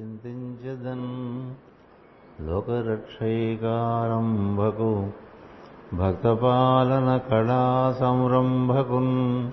[0.00, 1.08] చింతించదన్
[2.46, 5.08] లోకరక్షైకారంభకు
[5.96, 9.50] భక్తపాలన కళా సంరంభకున్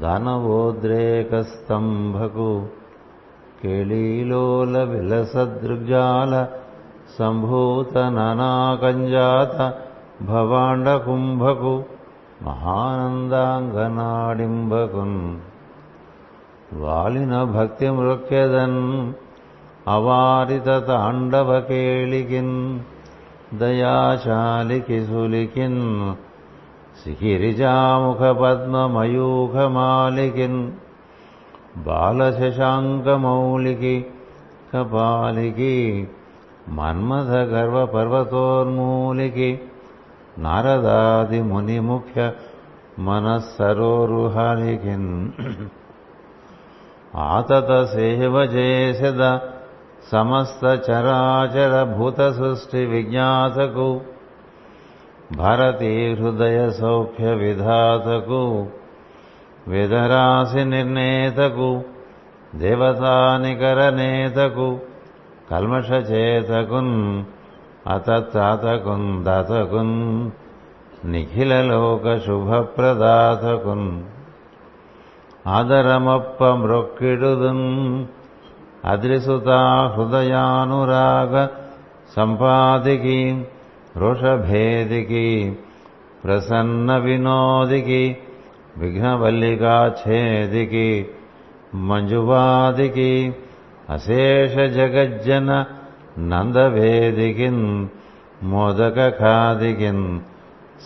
[0.00, 2.70] దానవోద్రేకస్తంభకు
[3.62, 6.46] కేళీలోల విలసదృగ్జాల
[7.18, 9.74] సంభూత నానాకంజాత
[10.26, 11.84] భవాండ కుంభకు
[12.46, 15.40] మహానందాంగనాడింబకున్
[16.80, 19.14] వాలిన భక్తి మృక్యదన్
[19.86, 22.80] అవారిత తాండవ కేళికిన్
[25.06, 26.14] సులికిన్
[27.02, 30.72] శిఖిరిజాముఖ పద్మమయూఖమాలికిన్
[31.84, 34.06] బాలశశాంకమౌలికి
[34.72, 36.08] కపాలికి
[36.68, 39.60] మన్మథ గర్వ పర్వతోన్మూలికి
[40.38, 42.32] నారదాది ముని ముఖ్య
[42.98, 45.30] మనస్సరోరుహాలికిన్
[47.24, 49.22] ఆతత సేవ చేసద
[50.12, 54.00] సమస్త చరాచర భూత సృష్టి విజ్ఞాతకు
[55.36, 58.42] భరతీ హృదయ సౌఖ్య విధాతకు
[59.68, 61.84] వేదరాశి నిర్ణేతకు
[62.54, 64.80] దేవతానికర నేతకు
[65.50, 67.24] కల్మషచేతకున్
[67.86, 69.96] అతత్తాతకున్ దాతకున్
[71.04, 71.52] నిఖిల
[72.26, 73.88] శుభప్రదాతకున్
[75.46, 77.66] ఆదరమప్ప మృక్కిడుదున్
[78.84, 81.48] అద్రిసుతా హృదయానురాగ
[82.16, 83.44] సంపాదికి
[83.96, 85.56] రోషభేదికి
[86.24, 88.16] ప్రసన్న వినోదికి
[88.78, 91.06] విఘ్నవల్లికాఛేదికి
[91.74, 93.34] మంజువాదికి
[93.90, 95.64] అశేష జగజ్జన
[96.18, 97.88] నందవేదికిన్
[98.42, 100.20] మోదక ఖాదికిన్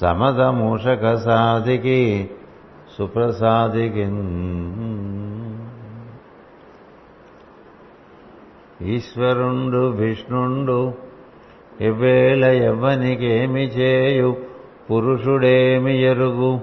[0.00, 2.30] సమదమూషక సాదికి
[2.98, 4.18] సుప్రసాదికిన్.
[8.82, 10.92] ఈశ్వరుండు విష్ణుండు
[11.80, 14.36] ఎవ్వేళ ఎవ్వనికేమి చేయు
[14.90, 16.60] పురుషుడేమి ఎరుగు?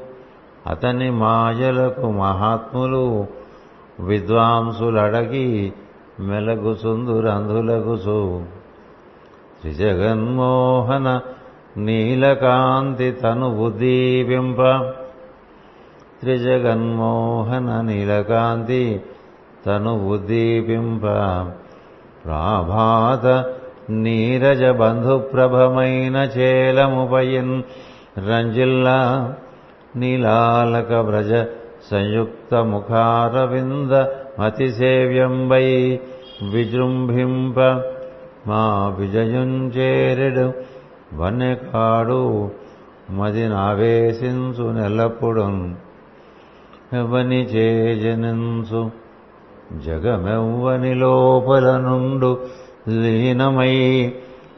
[0.67, 3.25] అతని మాయలకు మహాత్ములు
[3.99, 5.73] విద్వాంసులడగి
[6.19, 8.43] మెలగుసుందురంధులగుసు
[9.61, 11.21] త్రిజగన్మోహన
[11.77, 14.91] నీలకాంతి తను ఉద్దీపింప.
[16.21, 19.01] త్రిజగన్మోహన నీలకాంతి
[19.65, 21.01] తను ఉద్దీపింప.
[22.25, 23.25] ప్రాభాత
[23.95, 27.55] నీరజ బంధుప్రభమైన చేలముపయన్
[28.27, 28.99] రంజిల్లా
[29.95, 31.33] నీలాలక వ్రజ
[31.91, 33.91] సంయుక్త ముఖారవింద
[34.39, 35.65] మతిసేవ్యంబై
[36.51, 37.59] విజృంభింప
[38.47, 38.63] మా
[38.99, 40.47] విజయుంచేరెడు
[41.13, 42.21] వన్నెకాడు
[43.11, 45.45] మది నావేశించు నెల్లప్పుడు
[46.93, 48.81] ఎవని చేజనించు
[49.73, 52.39] జగమెవ్వని లోపల నుండు
[52.87, 54.13] లీనమై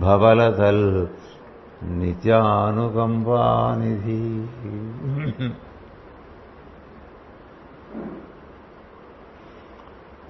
[0.00, 1.06] భవలతల్
[2.00, 4.20] నిత్యానుకంపానిధి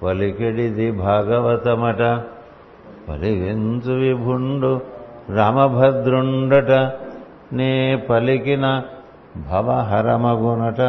[0.03, 2.01] పలికెడిది భాగవతమట
[3.09, 4.81] పలివించు విభుండు
[5.35, 6.71] రామభద్రుండట
[7.53, 8.81] నే పలికిన
[9.49, 10.81] భవహరమగునట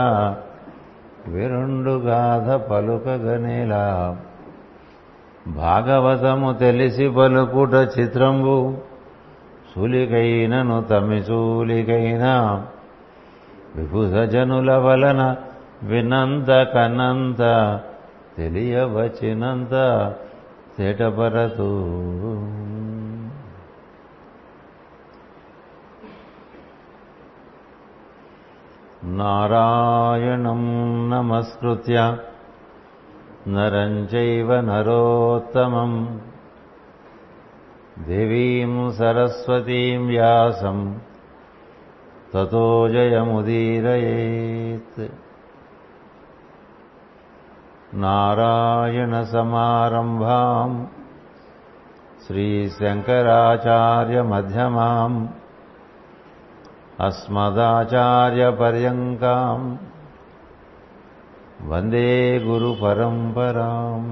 [1.29, 4.17] విరుండు గాథ పలుకగనేలా.
[5.47, 8.76] భాగవతము తెలిసి పలుకుట చిత్రంబు
[9.76, 12.25] సులికైనను తమిచూలికైన
[13.76, 15.37] విభుధ జనుల వలన
[15.82, 17.43] వినంత కన్నంత
[18.37, 19.73] తెలియవచ్చినంత
[20.79, 21.99] తేటపరతూ
[29.05, 30.61] నారాయణం
[31.11, 32.19] నమస్కృత్య
[33.49, 36.20] నరం చైవ నరోత్తమం.
[37.99, 41.00] దేవీం సరస్వతీం వ్యాసం.
[42.34, 45.21] తతో జయముదీరయేత్.
[47.94, 50.87] नारायणसमारम्भाम्
[52.27, 55.27] श्रीशङ्कराचार्यमध्यमाम्
[57.00, 59.77] अस्मदाचार्यपर्यङ्काम्
[61.69, 64.11] वन्दे गुरुपरम्पराम्।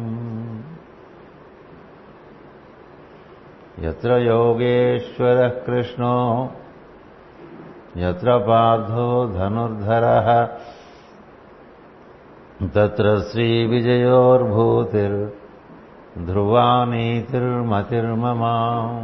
[3.85, 6.51] यत्र योगेश्वरः कृष्णो
[7.97, 10.49] यत्र पार्थो धनुर्धरः
[12.69, 15.31] తత్ర శ్రీవిజయోర్భూతిర్
[16.27, 19.01] ధ్రువా నీతిర్మతిర్మమా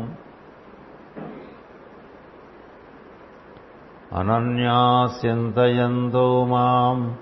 [4.13, 7.17] అనన్యాస్యంతయంతో మాం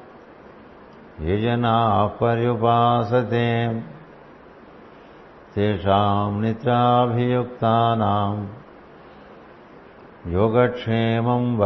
[1.21, 3.83] ఏ జనా పర్యుపాసతే
[5.57, 8.49] తేషాం నిత్రాభియుక్తానాం.
[10.33, 11.57] యోగక్షేమం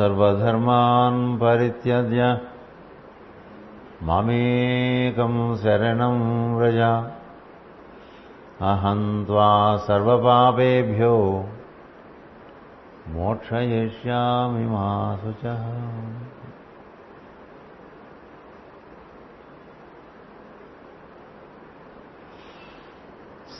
[0.00, 2.38] వహామ్యహం సర్వధర్మాన్ పరిత్యజ్య.
[4.02, 6.78] మామేకం శరణం వ్రజ.
[8.64, 11.44] అహం త్వా సర్వపాపేభ్యో.
[13.08, 15.56] మోక్షయిష్యామి మా శుచ.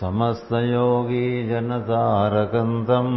[0.00, 3.08] సమస్తయోగీ జనతారకంతం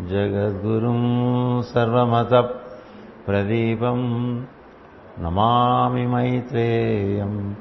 [0.00, 1.02] జగద్గురుం
[1.74, 2.34] సర్వమత
[3.28, 4.00] ప్రదీపం
[5.18, 7.56] నమామి మైత్రేయం.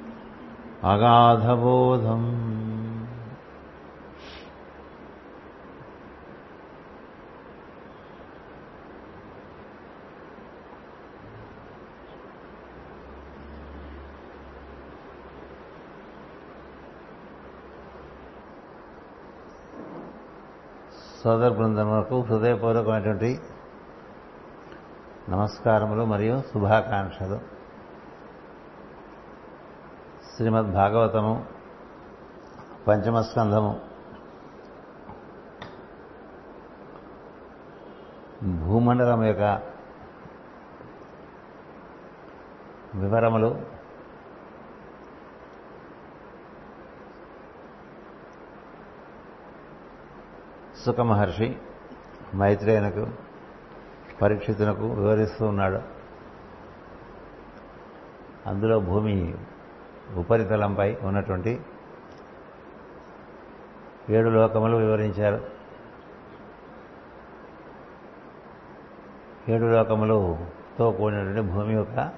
[0.92, 2.22] అగాధబోధం
[21.26, 23.40] సోదర బృందములకు హృదయపూర్వకమైనటువంటి
[25.30, 27.40] నమస్కారములు మరియు శుభాకాంక్షలు.
[30.36, 31.46] శ్రీమద్ భాగవతము
[32.88, 33.82] పంచమస్కంధము
[38.66, 39.62] భూమండలం యొక్క
[42.96, 43.75] వివరములు
[50.86, 51.58] సుఖ మహర్షి
[52.36, 53.08] మైత్రేయునకు
[54.22, 55.80] పరీక్షితునకు వివరిస్తూ ఉన్నాడు.
[58.50, 59.36] అందులో భూమి
[60.16, 61.62] ఉపరితలంపై ఉన్నటువంటి
[64.10, 65.46] ఏడు లోకములు వివరించారు.
[69.50, 72.12] ఏడు లోకములతో కూడినటువంటి భూమి యొక్క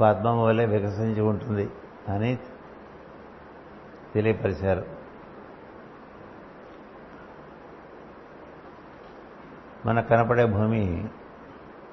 [0.00, 1.70] పద్మం వల్లే వికసించి ఉంటుంది
[2.08, 2.38] అని
[4.14, 4.93] తెలియపరిచారు.
[9.86, 11.08] మనకు కనపడే భూమి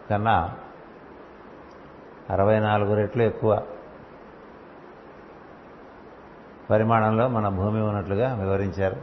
[0.10, 0.54] కన్నా
[2.30, 3.64] అరవై నాలుగు రెట్లు ఎక్కువ
[6.70, 9.00] పరిమాణంలో మన భూమి ఉన్నట్లుగా వివరించారు.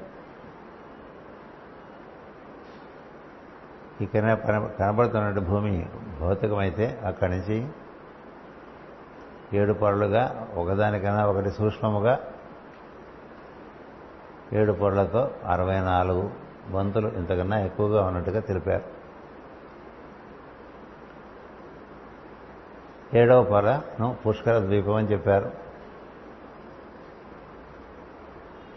[4.01, 4.33] ఇక్కడ
[4.79, 5.87] కనబడుతున్నట్టు భూమి
[6.21, 7.69] భౌతికమైతే అక్కడి నుంచి
[9.53, 12.19] ఏడు పొరలుగా ఒకదానికన్నా ఒకటి సూక్ష్మముగా
[14.53, 18.99] ఏడు పొరలతో అరవై నాలుగు వంతులు ఇంతకన్నా ఎక్కువగా ఉన్నట్టుగా తెలిపారు.
[23.17, 25.51] ఏడవ పొరను పుష్కర ద్వీపం అని చెప్పారు.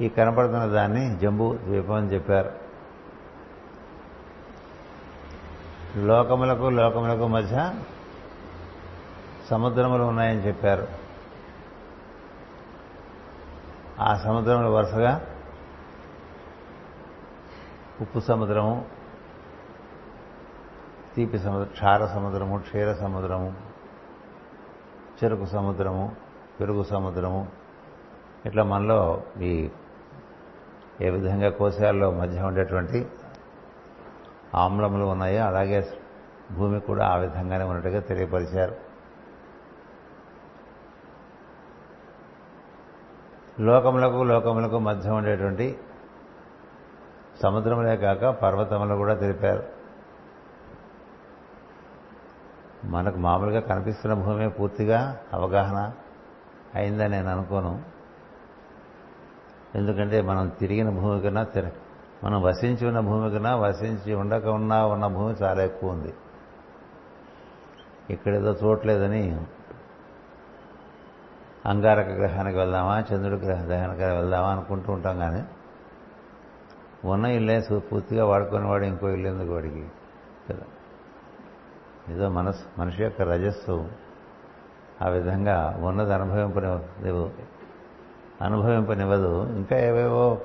[0.02, 2.52] ఈ కనపడుతున్న దాన్ని జంబూ ద్వీపం అని చెప్పారు.
[5.98, 7.74] లోకములకు లోకములకు మధ్య
[9.50, 10.88] సముద్రములు ఉన్నాయని చెప్పారు.
[14.00, 15.31] ఆ సముద్రములు వరుసగా
[18.02, 18.86] ఉప్పు సముద్రము
[21.16, 23.54] తీపి సముద్రం క్షార సముద్రము క్షీర సముద్రము
[25.24, 26.16] చెరుకు సముద్రము
[26.60, 27.48] పెరుగు సముద్రము.
[28.46, 29.70] ఇట్లా మనలో ఈ
[31.02, 33.10] ఏ విధంగా కోశాల్లో మధ్య ఉండేటువంటి
[34.56, 35.88] ఆమ్లములు ఉన్నాయో అలాగే
[36.52, 38.76] భూమి కూడా ఆ విధంగానే ఉన్నట్టుగా తెలియపరిచారు.
[43.60, 45.78] లోకములకు లోకములకు మధ్య ఉండేటువంటి
[47.42, 49.64] సముద్రములే కాక పర్వతములు కూడా తెలిపారు.
[52.86, 55.92] మనకు మామూలుగా కనిపిస్తున్న భూమి పూర్తిగా అవగాహన
[56.76, 57.82] అయిందని నేను అనుకోను.
[59.76, 61.46] ఎందుకంటే మనం తిరిగిన భూమి కన్నా
[62.24, 66.14] మనం వసించి ఉన్న భూమి కన్నా వసించి ఉండక ఉన్నా ఉన్న భూమి చాలా ఎక్కువ ఉంది.
[68.10, 69.46] ఇక్కడేదో చూడలేదని
[71.66, 75.44] అంగారక గ్రహానికి వెళ్దామా చంద్రుడి గ్రహానికి వెళ్దామా అనుకుంటూ ఉంటాం కానీ
[77.06, 79.88] ఉన్న ఇల్లే పూర్తిగా వాడుకొని వాడు ఇంకో ఇల్లు ఎందుకు వాడికి?
[80.50, 80.64] కదా.
[82.10, 83.90] ఏదో మనసు మనిషి యొక్క రజస్సు
[85.02, 87.32] ఆ విధంగా ఉన్నది అనుభవింపనివ్వదు.
[88.42, 89.48] అనుభవింపనివ్వదు.
[89.48, 90.42] ఇంకా ఏవేవో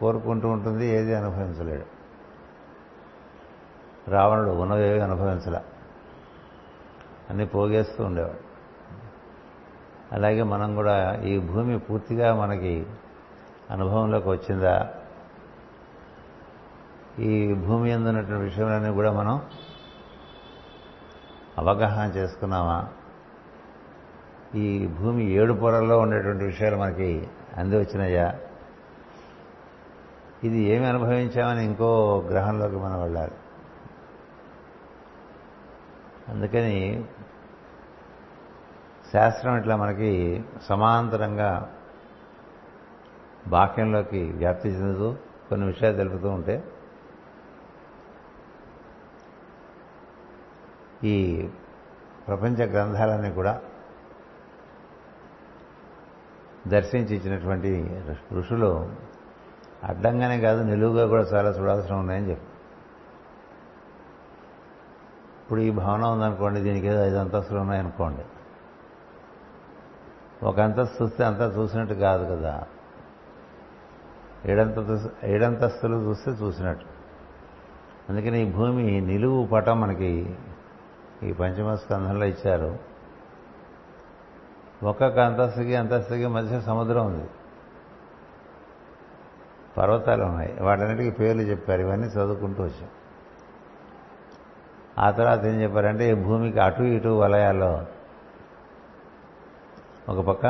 [0.00, 1.84] కోరుకుంటూ ఉంటుంది ఏది అనుభవించలేడు.
[4.10, 5.60] రావణుడు ఉన్నవేవి అనుభవించలే.
[7.30, 8.52] అన్నీ పోగేస్తూ ఉండేవాడు.
[10.12, 12.86] అలాగే మనం కూడా ఈ భూమి పూర్తిగా మనకి
[13.70, 14.94] అనుభవంలోకి వచ్చిందా?
[17.18, 19.42] ఈ భూమి ఎందున్నటువంటి విషయాలన్నీ కూడా మనం
[21.58, 22.88] అవగాహన చేసుకున్నామా?
[24.54, 28.34] ఈ భూమి ఏడు పొరల్లో ఉండేటువంటి విషయాలు మనకి అంది వచ్చినాయా?
[30.44, 33.32] ఇది ఏమి అనుభవించామని ఇంకో గ్రహంలోకి మనం వెళ్ళాలి.
[36.28, 37.04] అందుకని
[39.12, 41.72] శాస్త్రం ఇట్లా మనకి సమాంతరంగా
[43.46, 45.16] బాక్యంలోకి వ్యాప్తి చెందుతూ
[45.48, 46.64] కొన్ని విషయాలు తెలుపుతూ ఉంటే
[51.04, 51.48] ఈ
[52.28, 53.60] ప్రపంచ గ్రంథాలన్నీ కూడా
[56.66, 58.00] దర్శించి ఇచ్చినటువంటి
[58.32, 58.92] ఋషులు
[59.84, 62.46] అడ్డంగానే కాదు నిలువుగా కూడా చాలా చూడాల్సిన ఉన్నాయని చెప్పి.
[65.42, 68.22] ఇప్పుడు ఈ భవనం ఉందనుకోండి దీనికి ఏదో ఐదు అంతస్తులు ఉన్నాయనుకోండి.
[70.42, 72.66] ఒక అంతస్తు చూస్తే అంతా చూసినట్టు కాదు కదా.
[74.46, 76.84] ఏడంతస్తు ఏడంతస్తులు చూస్తే చూసినట్టు.
[78.08, 80.36] అందుకని ఈ భూమి నిలువు పటం మనకి
[81.22, 82.78] ఈ పంచమ స్కంధంలో ఇచ్చారు.
[84.82, 87.30] ఒక్కొక్క అంతస్తుకి అంతస్తుకి మధ్య సముద్రం ఉంది.
[89.78, 90.56] పర్వతాలు ఉన్నాయి.
[90.60, 91.80] వాటన్నిటికీ పేర్లు చెప్పారు.
[91.80, 92.88] ఇవన్నీ చదువుకుంటూ వచ్చాం.
[94.98, 97.86] ఆ తర్వాత ఏం చెప్పారంటే ఈ భూమికి అటు ఇటు వలయాల్లో
[100.08, 100.44] ఒక పక్క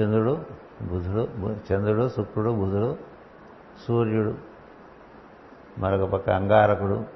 [0.00, 0.44] చంద్రుడు
[0.82, 2.98] బుధుడు చంద్రుడు శుక్రుడు బుధుడు
[3.88, 4.34] సూర్యుడు
[5.78, 7.13] మరొక పక్క అంగారకుడు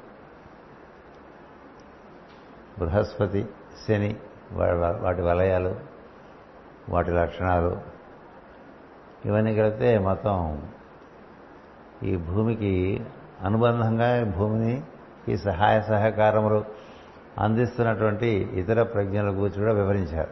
[2.79, 3.49] బృహస్పతి
[3.89, 4.17] శని
[4.53, 5.77] వాటి వలయాలు
[6.89, 7.81] వాటి లక్షణాలు.
[9.25, 10.63] ఇవన్నీ కలిపితే మొత్తం
[12.03, 13.05] ఈ భూమికి
[13.43, 14.83] అనుబంధంగా భూమిని
[15.29, 16.65] ఈ సహాయ సహకారములు
[17.39, 20.31] అందిస్తున్నటువంటి ఇతర ప్రజ్ఞల గురించి కూడా వివరించారు.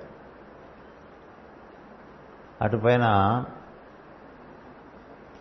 [2.63, 3.05] అటుపైన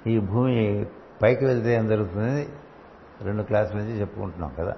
[0.07, 0.85] ఈ భూమి
[1.21, 2.49] పైకి వెళ్తే ఏం జరుగుతుంది?
[3.21, 4.75] రెండు క్లాసుల నుంచి చెప్పుకుంటున్నాం కదా.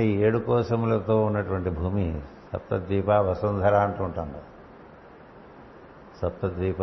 [0.00, 2.20] ఈ ఏడు కోశములతో ఉన్నటువంటి భూమి
[2.52, 4.42] సప్తద్వీప వసుంధర అంటూ ఉంటాం కదా.
[6.22, 6.82] సప్తద్వీప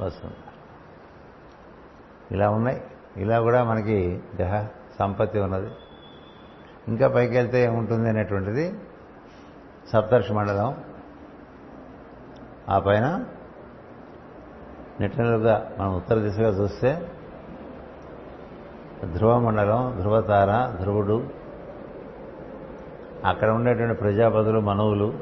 [0.00, 0.52] వసుంధర.
[2.30, 2.82] ఇలా ఉన్నాయి.
[3.16, 4.66] ఇలా కూడా మనకి గ్రహ
[4.98, 5.70] సంపత్తి ఉన్నది.
[6.88, 8.74] ఇంకా పైకి వెళ్తే ఏముంటుంది అనేటువంటిది
[9.92, 10.84] సప్తర్షి మండలం
[12.68, 13.24] ఆ పైన
[15.00, 17.12] నిటనలుగా మనం ఉత్తర దిశగా చూస్తే
[19.12, 21.45] ధ్రువ మండలం ధ్రువతార ధ్రువుడు
[23.26, 25.18] అక్కడ ఉండేటువంటి ప్రజాపతులు మనవులు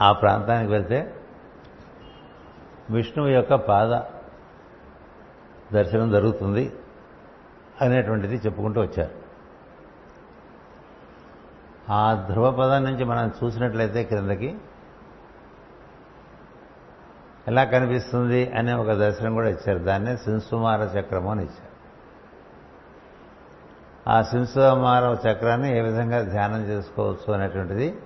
[0.00, 1.14] ఆ ప్రాంతానికి వెళ్తే
[2.90, 4.00] విష్ణువు యొక్క పాద
[5.72, 6.72] దర్శనం జరుగుతుంది
[7.80, 9.20] అనేటువంటిది చెప్పుకుంటూ వచ్చారు.
[11.92, 14.58] ఆ ధ్రువపదం నుంచి మనం చూసినట్లయితే క్రిందకి
[17.48, 19.78] ఎలా కనిపిస్తుంది అనే ఒక దర్శనం కూడా ఇచ్చారు.
[19.78, 21.69] దాన్నే సింసుమార చక్రము అని ఇచ్చారు.
[24.08, 27.98] ఆ శింసుమార చక్రాన్ని ఏ విధంగా ధ్యానం చేసుకోవచ్చు అనేటువంటిది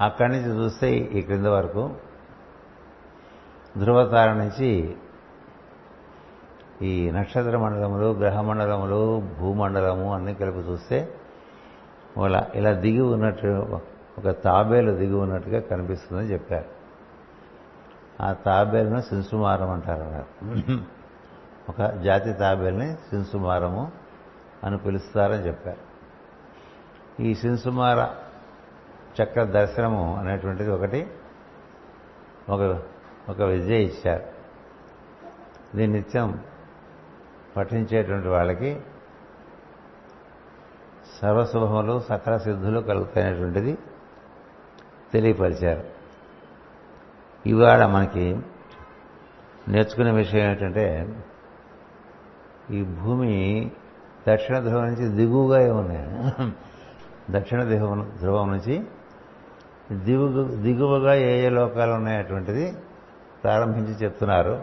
[0.00, 1.90] అక్కడి నుంచి చూస్తే ఈ క్రింద వరకు
[3.78, 4.96] ధ్రువతార నుంచి
[6.82, 11.08] ఈ నక్షత్ర మండలములు గ్రహ మండలములు భూమండలము అన్నీ కలిపి చూస్తే
[12.16, 13.80] ఇలా ఇలా దిగి ఉన్నట్టు
[14.18, 16.64] ఒక తాబేలు దిగి ఉన్నట్టుగా కనిపిస్తుందని చెప్పారు.
[18.20, 20.26] ఆ తాబేలును శింసుమారం అంటారు
[21.68, 23.92] ఒక జాతి తాబేల్ని శింసుమారము
[24.64, 25.82] అని పిలుస్తారని చెప్పారు.
[27.22, 28.14] ఈ శింసుమార
[29.22, 31.06] చక్ర దర్శనము అనేటువంటిది ఒకటి
[32.48, 32.82] ఒక
[33.28, 34.24] ఒక విద్య ఇచ్చారు.
[35.76, 36.44] దీని నిత్యం
[37.56, 38.80] పఠించేటువంటి వాళ్ళకి
[41.22, 43.78] సర్వశుభములు సకల సిద్ధులు కలుగుతాయనేటువంటిది
[45.12, 45.84] తెలియపరిచారు.
[47.46, 48.38] ఇవాళ మనకి
[49.68, 51.16] నేర్చుకునే విషయం ఏంటంటే
[52.70, 53.70] ఈ భూమి
[54.28, 56.04] దక్షిణ ధ్రువం నుంచి దిగువగా ఉన్నాయి
[57.30, 58.74] దక్షిణ ధ్రువం ధ్రువం నుంచి
[59.92, 60.26] దిగు
[60.62, 62.64] దిగువగా ఏ ఏ లోకాలు ఉన్నాయటువంటిది
[63.44, 64.54] ప్రారంభించి చెప్తున్నారు.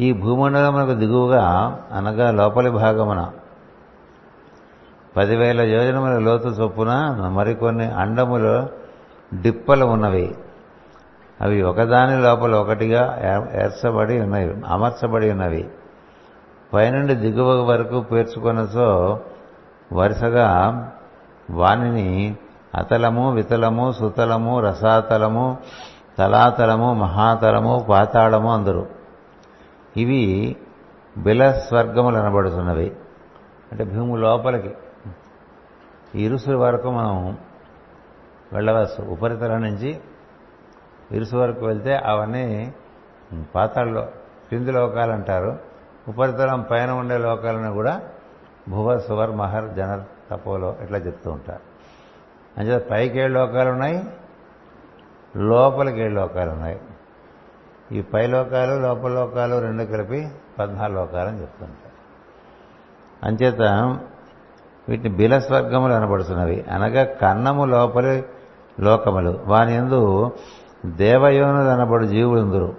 [0.00, 1.44] ఈ భూమండలమునకు దిగువగా
[1.92, 3.32] అనగా లోపలి భాగమున.
[5.16, 6.92] పదివేల యోజనముల లోతు చొప్పున
[7.32, 8.68] మరికొన్ని అండములు
[9.42, 10.26] డిప్పలు ఉన్నవి.
[11.40, 13.18] అవి ఒకదాని లోపల ఒకటిగా
[13.64, 15.68] ఏర్చబడి ఉన్నవి అమర్చబడి ఉన్నవి.
[16.74, 19.20] పైనుండి దిగువ వరకు పేర్చుకొనసో
[19.92, 20.48] వరుసగా
[21.50, 22.36] వానిని
[22.74, 25.58] అతలము వితలము సుతలము రసాతలము
[26.18, 28.86] తలాతలము మహాతలము పాతాళము అందరు.
[29.96, 30.56] ఇవి
[31.18, 32.92] బిలస్వర్గములు అనబడుతున్నవి
[33.72, 34.74] అంటే భూమి లోపలికి.
[36.14, 37.38] ఇరుసు వరకు మనం
[38.52, 39.04] వెళ్ళవచ్చు.
[39.08, 39.98] ఉపరితలం నుంచి
[41.12, 42.74] ఇరుసు వరకు వెళ్తే అవన్నీ
[43.54, 44.02] పాతాళలో
[44.48, 45.58] క్రింది లోకాలు అంటారు.
[46.08, 48.02] ఉపరితలం పైన ఉండే లోకాలను కూడా
[48.68, 51.60] భువ సువర్ మహర్ జనర్ తపోలో ఇట్లా చెప్తూ ఉంటారు.
[52.60, 54.02] అంచేత పైకి ఏడు లోకాలు ఉన్నాయి
[55.36, 56.80] లోపలికి ఏడు లోకాలు ఉన్నాయి.
[57.92, 61.86] ఈ పై లోకాలు లోపల లోకాలు రెండు కలిపి పద్నాలుగు లోకాలు అని చెప్తుంటారు
[63.26, 63.62] అంచేత
[64.88, 66.64] వీటిని బిలస్వర్గములు అనబడుతున్నవి.
[66.70, 68.24] అనగా కన్నము లోపలి
[68.80, 69.40] లోకములు.
[69.46, 70.32] వాని ఎందు
[70.86, 72.74] దేవయోనులు అనబడు జీవులందరూ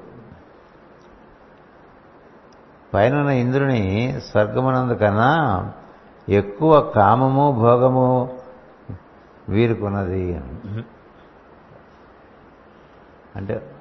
[2.93, 5.71] పైన ఇంద్రుని స్వర్గమునందు కన్నా
[6.29, 8.39] ఎక్కువ కామము భోగము
[9.49, 10.41] వీరుకున్నది
[13.35, 13.71] అంటే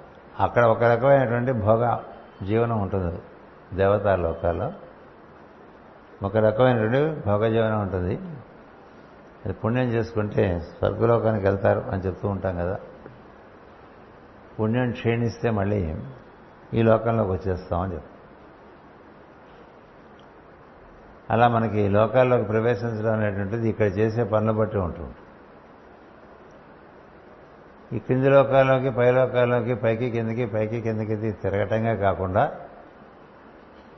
[0.41, 1.99] అక్కడ ఒక రకమైనటువంటి భోగ
[2.47, 3.19] జీవనం ఉంటుంది
[3.77, 4.73] దేవతా లోకాల్లో
[6.23, 8.15] ఒక రకమైనటువంటి భోగ జీవనం ఉంటుంది.
[9.45, 12.79] అది పుణ్యం చేసుకుంటే స్వర్గలోకానికి వెళ్తారు అని చెప్తూ ఉంటాం కదా.
[14.61, 15.97] పుణ్యం క్షీణిస్తే మళ్ళీ
[16.75, 18.13] ఈ లోకంలోకి వచ్చేస్తామని చెప్తాం
[21.31, 25.15] అలా మనకి లోకాల్లోకి ప్రవేశించడం అనేటువంటిది ఇక్కడ చేసే పనులు బట్టి ఉంటుంది.
[27.97, 32.53] ఈ క్రింది లోకాల్లోకి పై లోకాల్లోకి పైకి కిందకి పైకి కిందకి తిరగటంగా కాకుండా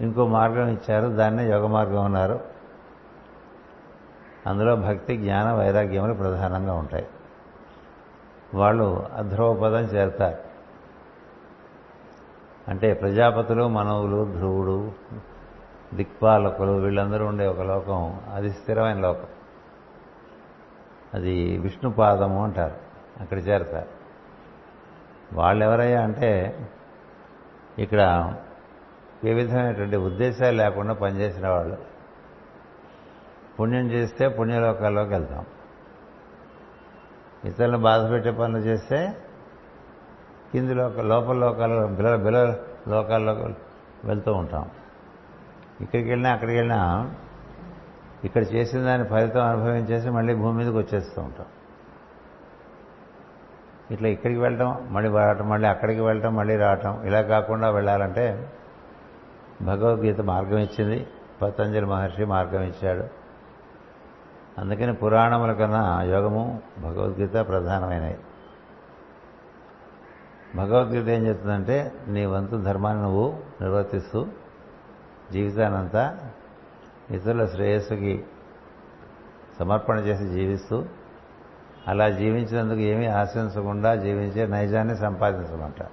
[0.00, 2.40] ఇంకో మార్గం ఇచ్చారు దాన్నే యోగ మార్గం అన్నారు.
[4.46, 7.06] అందులో భక్తి జ్ఞాన వైరాగ్యములు ప్రధానంగా ఉంటాయి.
[8.54, 10.47] వాళ్ళు అధ్రువపదం చేరుతారు.
[12.68, 14.92] అంటే ప్రజాపతులు మనవులు ధ్రువుడు
[15.94, 18.20] దిక్పాలకులు వీళ్ళందరూ ఉండే ఒక లోకం.
[18.34, 19.26] అది స్థిరమైన లోకం.
[21.14, 22.76] అది విష్ణుపాదము అంటారు.
[23.20, 23.88] అక్కడ చేరతారు.
[25.32, 26.58] వాళ్ళు ఎవరయ్యా అంటే
[27.78, 28.34] ఇక్కడ
[29.24, 31.78] ఏ విధమైనటువంటి ఉద్దేశాలు లేకుండా పనిచేసిన వాళ్ళు.
[33.60, 35.46] పుణ్యం చేస్తే పుణ్యలోకాల్లోకి వెళ్తాం.
[37.44, 39.16] ఇతరులను బాధ పెట్టే పనులు చేస్తే
[40.52, 42.54] కింది లోక లోపల లోకాల్లో బిల బిల
[42.88, 43.32] లోకాల్లో
[44.04, 44.70] వెళ్తూ ఉంటాం.
[45.80, 47.14] ఇక్కడికి వెళ్ళినా అక్కడికి వెళ్ళినా
[48.24, 51.46] ఇక్కడ చేసిన దాని ఫలితం అనుభవించేసి మళ్ళీ భూమి మీదకి వచ్చేస్తూ ఉంటాం.
[53.90, 58.52] ఇట్లా ఇక్కడికి వెళ్ళటం మళ్ళీ రావటం మళ్ళీ అక్కడికి వెళ్ళటం మళ్ళీ రావటం ఇలా కాకుండా వెళ్ళాలంటే
[59.62, 61.06] భగవద్గీత మార్గం ఇచ్చింది.
[61.42, 63.04] పతంజలి మహర్షి మార్గం ఇచ్చాడు.
[64.60, 68.16] అందుకని పురాణముల కన్నా యోగము భగవద్గీత ప్రధానమైనవి
[70.56, 74.26] భగవద్గీత ఏం చెప్తుందంటే నీ వంతు ధర్మాన్ని నువ్వు నిర్వర్తిస్తూ
[75.32, 76.18] జీవితానంతా
[77.10, 78.24] ఇతరుల శ్రేయస్సుకి
[79.58, 80.84] సమర్పణ చేసి జీవిస్తూ
[81.88, 85.86] అలా జీవించినందుకు ఏమీ ఆశించకుండా జీవించే నైజాన్ని సంపాదించమంట.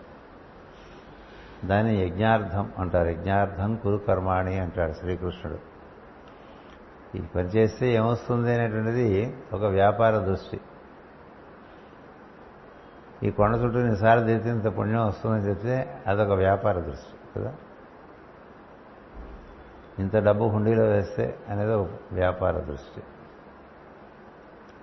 [1.66, 3.10] దాన్ని యజ్ఞార్థం అంటారు.
[3.10, 5.60] యజ్ఞార్థం కురు కర్మాణి అంటాడు శ్రీకృష్ణుడు.
[7.18, 10.62] ఈ పని చేస్తే ఏమొస్తుంది అనేటువంటిది ఒక వ్యాపార దృష్టి.
[13.24, 17.54] ఈ కొండ చుట్టూ నిసారి తీస్తే ఇంత పుణ్యం వస్తుందని చెప్తే అదొక వ్యాపార దృష్టి కదా?
[20.00, 23.04] ఇంత డబ్బు హుండీలో వేస్తే అనేది ఒక వ్యాపార దృష్టి.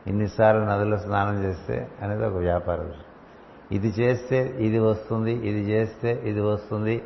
[0.06, 3.04] ఇన్నిసార్లు నదిలో స్నానం చేస్తే అనేది ఒక వ్యాపార దృష్టి.
[3.74, 7.04] ఇది చేస్తే ఇది వస్తుంది ఇది చేస్తే ఇది వస్తుంది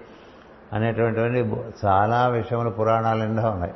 [0.73, 3.75] అనేటువంటివన్నీ చాలా విషయములు పురాణాలు నిండా ఉన్నాయి.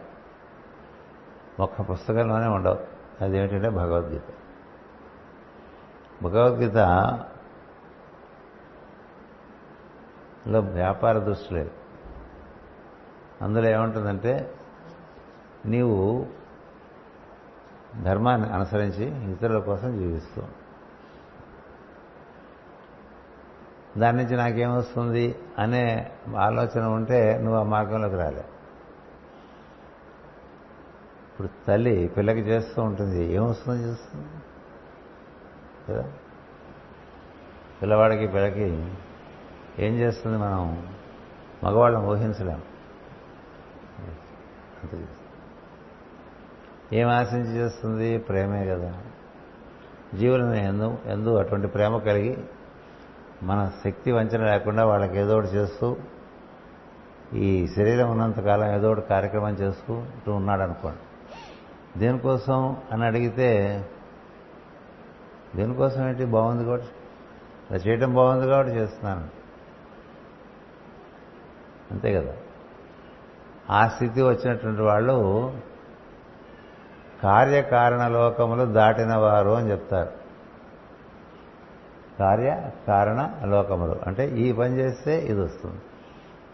[1.61, 2.79] ఒక్క పుస్తకంలోనే ఉండవు.
[3.25, 4.23] అదేమిటంటే భగవద్గీత
[10.47, 11.71] అందులో వ్యాపార దృష్టి లేదు.
[13.43, 14.55] అందులో ఏముంటుందంటే
[15.67, 16.27] నీవు
[18.03, 20.43] ధర్మాన్ని అనుసరించి ఇతరుల కోసం జీవిస్తూ
[23.99, 28.45] దాని నుంచి నాకేమొస్తుంది అనే ఆలోచన ఉంటే నువ్వు ఆ మార్గంలోకి రాలే.
[31.31, 34.27] ఇప్పుడు తల్లి పిల్లకి చేస్తూ ఉంటుంది ఏమొస్తుంది చేస్తుంది
[35.89, 36.13] కదా?
[37.83, 38.95] పిల్లవాడికి పిల్లకి
[39.79, 40.89] ఏం చేస్తుంది మనం?
[41.65, 42.63] మగవాళ్ళని ఊహించలేం
[44.83, 45.07] అంతే
[46.93, 48.19] ఏం ఆశించి చేస్తుంది?
[48.19, 48.95] ప్రేమే కదా.
[50.15, 52.39] జీవులను ఎందు ఎందు అటువంటి ప్రేమ కలిగి
[53.43, 55.97] మన శక్తి వంచన లేకుండా వాళ్ళకి ఏదో ఒకటి చేస్తూ
[57.35, 60.99] ఈ శరీరం ఉన్నంతకాలం ఏదో ఒకటి కార్యక్రమం చేసుకుంటూ ఉన్నాడు అనుకోండి
[61.99, 63.85] దేనికోసం అని అడిగితే
[65.57, 66.25] దేనికోసం ఏంటి?
[66.25, 67.89] బాగుంది కాబట్టి.
[67.89, 69.40] చేయటం బాగుంది కాబట్టి చేస్తున్నాను.
[71.91, 72.33] అంతే కదా.
[73.71, 75.53] ఆ స్థితి వచ్చినటువంటి వాళ్ళు
[77.23, 80.11] కార్యకారణ లోకములు దాటిన వారు అని చెప్తారు.
[82.19, 83.97] కార్య కారణ లోకములు.
[84.07, 85.81] అంటే ఈ పని చేస్తే ఇది వస్తుంది.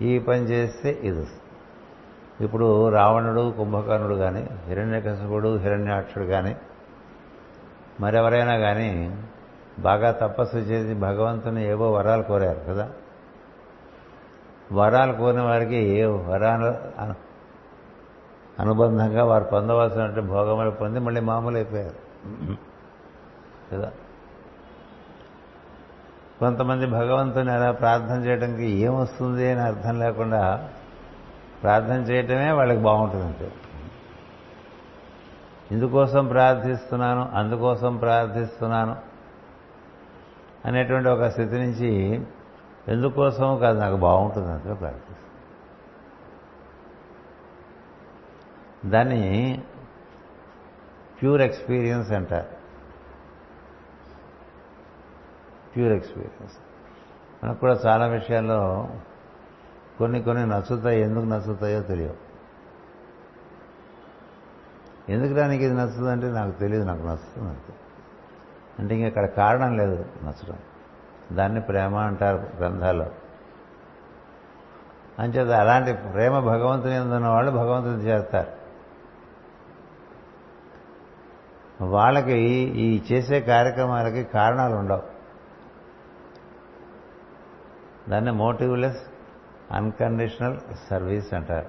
[0.08, 1.40] ఈ పని చేస్తే ఇది వస్తుంది.
[2.44, 6.56] ఇప్పుడు రావణుడు కుంభకర్ణుడు కానీ హిరణ్యకశపుడు హిరణ్యాక్షుడు కానీ
[8.00, 9.24] మరెవరైనా కానీ
[9.78, 12.90] బాగా తపస్సు చేసి భగవంతుని ఏవో వరాలు కోరారు కదా.
[14.72, 16.66] వరాలు కోరిన వారికి ఏ వరాలు
[18.62, 21.96] అనుబంధంగా వారు పొందవలసినటువంటి భోగములు పొంది మళ్ళీ మామూలు అయిపోయారు
[23.72, 23.90] కదా?
[26.40, 30.68] కొంతమంది భగవంతుని అలా ప్రార్థన చేయడానికి ఏమొస్తుంది అని అర్థం లేకుండా
[31.62, 33.52] ప్రార్థన చేయటమే వాళ్ళకి బాగుంటుందంటే.
[35.70, 38.96] ఇందుకోసం ప్రార్థిస్తున్నాను అందుకోసం ప్రార్థిస్తున్నాను
[40.64, 42.20] అనేటువంటి ఒక స్థితి నుంచి
[42.88, 43.58] ఎందుకోసం?
[43.58, 45.18] కాదు నాకు బాగుంటుంది అంతే ప్రాక్టీస్.
[48.90, 49.62] దాన్ని
[51.22, 52.48] ప్యూర్ ఎక్స్పీరియన్స్ అంటారు.
[55.76, 56.56] Pure experience.
[57.44, 58.88] మనకు కూడా చాలా విషయాల్లో
[59.98, 62.26] కొన్ని కొన్ని నచ్చుతాయి ఎందుకు నచ్చుతాయో తెలియవు.
[65.12, 67.74] ఎందుకు దానికి ఇది నచ్చుతుందంటే నాకు తెలియదు నాకు నచ్చుతుంది అంతే.
[68.78, 70.58] అంటే ఇంకా ఇక్కడ కారణం లేదు నచ్చడం.
[71.32, 73.06] దాన్ని ప్రేమ అంటారు గ్రంథాల్లో.
[75.18, 78.66] అంచేత అలాంటి ప్రేమ భగవంతుని ఉన్న వాళ్ళు భగవంతుని చేస్తారు.
[81.84, 85.02] వాళ్ళకి ఈ చేసే కార్యక్రమాలకి కారణాలు ఉండవు.
[88.10, 89.02] దాన్ని మోటివ్లెస్
[89.72, 90.60] అన్కండిషనల్
[90.90, 91.66] సర్వీస్ అంటారు.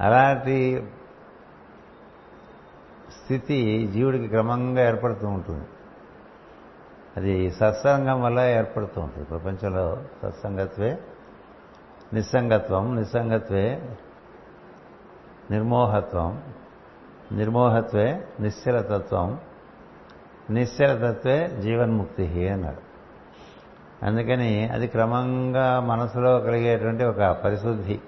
[0.00, 0.86] అలాంటి
[3.10, 5.66] స్థితి జీవుడికి క్రమంగా ఏర్పడుతూ ఉంటుంది.
[7.16, 9.24] అది సత్సంగం వల్ల ఏర్పడుతూ ఉంటుంది.
[9.24, 10.98] ప్రపంచంలో సత్సంగత్వే
[12.12, 13.96] నిస్సంగత్వం నిస్సంగత్వే
[15.50, 16.42] నిర్మోహత్వం
[17.32, 19.40] నిర్మోహత్వే నిశ్చలతత్వం
[20.50, 22.92] నిశ్చలతత్వే జీవన్ముక్తి అన్నారు
[24.06, 28.00] అందుకని అది క్రమంగా మనసులో కలిగేటువంటి ఒక పరిశుద్ధి.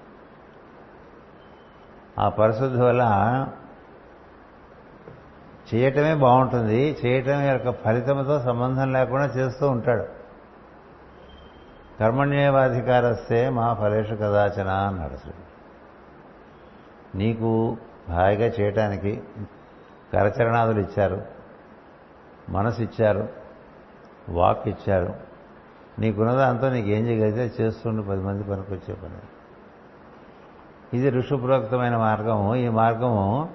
[2.19, 3.03] ఆ పరిశుద్ధి వల్ల
[5.75, 6.97] చేయటమే బాగుంటుంది.
[7.07, 10.05] చేయటం యొక్క ఫలితంతో సంబంధం లేకుండా చేస్తూ ఉంటాడు.
[12.01, 15.33] కర్మణ్యేవాధికారస్తే మా ఫలేషు కదాచన అన్నాడు అసలు
[17.17, 17.77] నీకు
[18.11, 19.23] హాయిగా చేయటానికి
[20.13, 21.23] కరచరణాదులు ఇచ్చారు.
[22.49, 23.29] మనసు ఇచ్చారు
[24.29, 25.15] వాక్ ఇచ్చారు
[25.99, 28.03] నీకున్నదాంతో నీకు ఏం చేయగలిగితే చేస్తుండు.
[28.03, 29.19] పది మంది పనికి వచ్చే పని.
[30.99, 32.55] ఇది ఋషుప్రోక్తమైన మార్గము.
[32.55, 33.49] ఈ మార్గము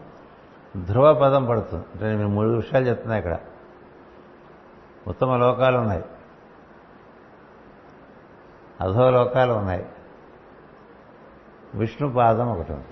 [0.78, 1.86] ధ్రువపదం పడుతుంది.
[1.94, 3.38] అంటే నేను మూడు విషయాలు చెప్తున్నా ఇక్కడ.
[5.08, 6.04] ఉత్తమ లోకాలు ఉన్నాయి.
[8.82, 9.86] అధో లోకాలు ఉన్నాయి.
[11.76, 12.86] విష్ణుపాదం ఒకటి ఉంది.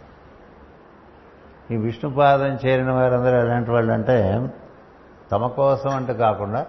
[1.72, 4.50] ఈ విష్ణుపాదం చేరిన వారందరూ ఎలాంటి వాళ్ళు అంటే
[5.32, 6.66] తమ కోసం అంటే కాకుండా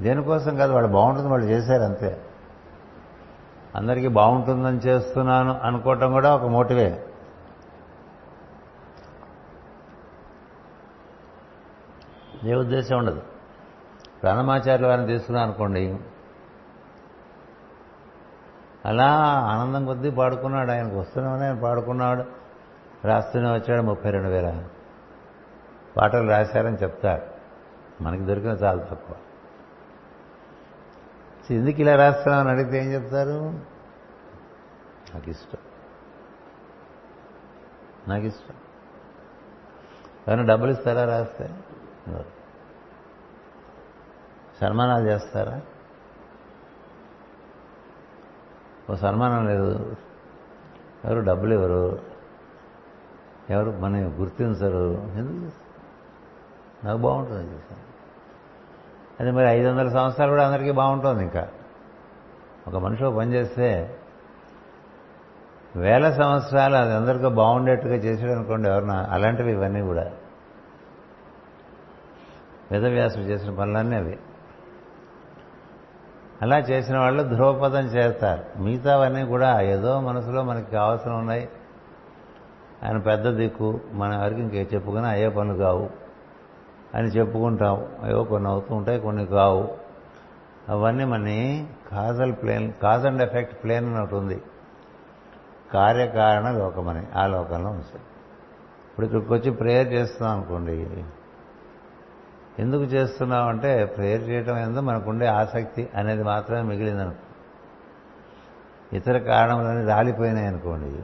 [0.00, 2.22] దేనికోసం కాదు వాళ్ళు బాగుంటుంది వాళ్ళు చేశారు అంతే.
[3.74, 7.05] అందరికీ బాగుంటుందని చేస్తున్నాను అనుకోవటం కూడా ఒక మోటివే.
[12.46, 13.22] ఏ ఉద్దేశం ఉండదు.
[14.22, 15.98] ప్రాణమాచార్యుల వారిని తీసుకున్నాం అనుకోండి.
[18.84, 20.70] అలా ఆనందం కొద్దీ పాడుకున్నాడు.
[20.70, 22.24] ఆయనకు వస్తున్నామని ఆయన పాడుకున్నాడు.
[23.04, 24.64] రాస్తూనే వచ్చాడు ముప్పై రెండు వేల.
[25.96, 27.22] పాటలు రాశారని చెప్తారు.
[28.02, 29.16] మనకి దొరికిన చాలా తక్కువ.
[31.50, 33.48] ఎందుకు ఇలా రాస్తున్నామని అడిగితే ఏం చెప్తారు?
[35.14, 35.58] నాకు ఇష్టం.
[38.08, 38.54] నాకు ఇష్టం.
[40.26, 41.50] కానీ డబ్బులు ఇస్తారా రాస్తే?
[44.60, 45.60] సన్మానాలు చేస్తారా?
[48.90, 49.96] ఓ సన్మానం లేదు.
[51.04, 51.98] ఎవరు డబ్బులు ఎవరు
[53.50, 55.12] ఎవరు మన గుర్తించరు.
[55.18, 55.66] ఎందుకు
[56.86, 57.86] నాకు బాగుంటుంది చూసాను.
[59.20, 61.48] అది మరి ఐదు వందల సంవత్సరాలు కూడా అందరికీ బాగుంటుంది ఇంకా.
[62.68, 63.98] ఒక మనిషి ఒక పని చేస్తే
[65.76, 69.06] వేల సంవత్సరాలు అది అందరికీ బాగుండేట్టుగా చేసాడు అనుకోండి ఎవరన్నా.
[69.10, 70.12] అలాంటివి ఇవన్నీ కూడా.
[72.72, 74.18] వేదవ్యాసుడు చేసిన పనులన్నీ అవి.
[76.42, 78.62] అలా చేసిన వాళ్ళు ధ్రువపదం చేస్తారు.
[78.62, 81.48] మిగతావన్నీ కూడా ఏదో మనసులో మనకి కావాల్సిన ఉన్నాయి.
[82.84, 83.80] ఆయన పెద్ద దిక్కు.
[83.92, 85.90] మన వరకు ఇంకే చెప్పుకుని అయ్యే పనులు కావు
[86.94, 87.86] అని చెప్పుకుంటాం.
[88.02, 89.74] అయ్యో కొన్ని అవుతూ ఉంటాయి కొన్ని కావు.
[90.68, 91.26] అవన్నీ మన
[91.90, 94.42] causal plane cause and effect plane అని ఒకటి ఉంది.
[95.74, 97.06] కార్యకారణ లోకమని.
[97.16, 101.04] ఆ లోకంలో ఉంది ఇప్పుడు ఇక్కడికి వచ్చి ప్రేయర్ చేస్తున్నాం అనుకోండి.
[102.58, 107.16] ఎందుకు చేస్తున్నాం అంటే ప్రేయర్ చేయటం ఎందు మనకుండే ఆసక్తి అనేది మాత్రమే మిగిలిందనుకో
[108.96, 111.02] ఇతర కారణములన్నీ రాలిపోయినాయి అనుకోండి.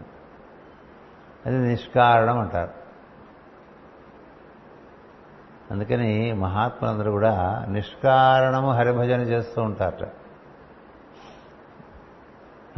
[1.46, 2.70] అది నిష్కారణం అంటారు.
[5.70, 10.08] అందుకని మహాత్ములందరూ కూడా నిష్కారణము హరిభజన చేస్తూ ఉంటారట.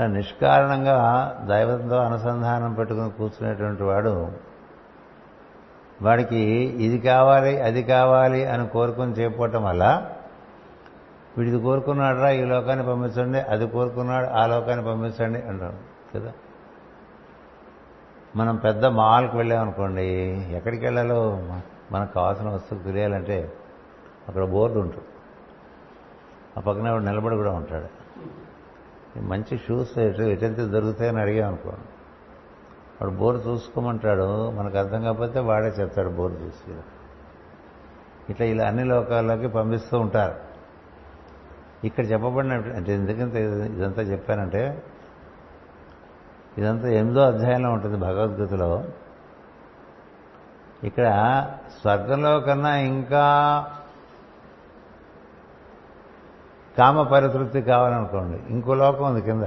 [0.03, 4.33] నిష్కారణంగా దైవంతో అనుసంధానం పెట్టుకుని కూర్చునేటువంటి వాడు
[6.03, 6.37] వాడికి
[6.79, 10.11] ఇది కావాలి అది కావాలి అని కోరుకుని చేయకపోవటం వల్ల
[11.39, 15.75] వీడిది కోరుకున్నాడురా ఈ లోకాన్ని పంపించండి అది కోరుకున్నాడు ఆ లోకాన్ని పంపించండి అంటాడు
[16.19, 16.33] కదా?
[18.37, 20.07] మనం పెద్ద మాల్కి వెళ్ళామనుకోండి
[20.51, 21.43] ఎక్కడికి వెళ్ళాలో
[21.93, 23.53] మనకు కావాల్సిన వస్తువు తెలియాలంటే
[24.29, 25.05] అక్కడ బోర్డు ఉంటుంది.
[26.57, 28.05] ఆ పక్కన నిలబడి కూడా ఉంటాడు.
[29.19, 31.94] మంచి షూస్ ఎటు ఎటైతే దొరుకుతాయని అడిగామనుకోండి.
[33.03, 36.75] వాడు బోరు చూసుకోమంటాడు మనకు అర్థం కాకపోతే వాడే చెప్తాడు బోరు చూసి.
[38.31, 40.35] ఇట్లా ఇలా అన్ని లోకాల్లోకి పంపిస్తూ ఉంటారు.
[41.87, 44.83] ఇక్కడ చెప్పబడిన అంటే ఎందుకంటే ఇదంతా చెప్పానంటే
[46.59, 48.85] ఇదంతా ఎనిమిదో అధ్యాయంలో ఉంటుంది భగవద్గీతలో.
[50.85, 51.07] ఇక్కడ
[51.81, 53.25] స్వర్గంలో కన్నా ఇంకా
[56.79, 58.53] కామ పరితృప్తి కావాలనుకోండి.
[58.53, 59.45] ఇంకో లోకం ఉంది కింద.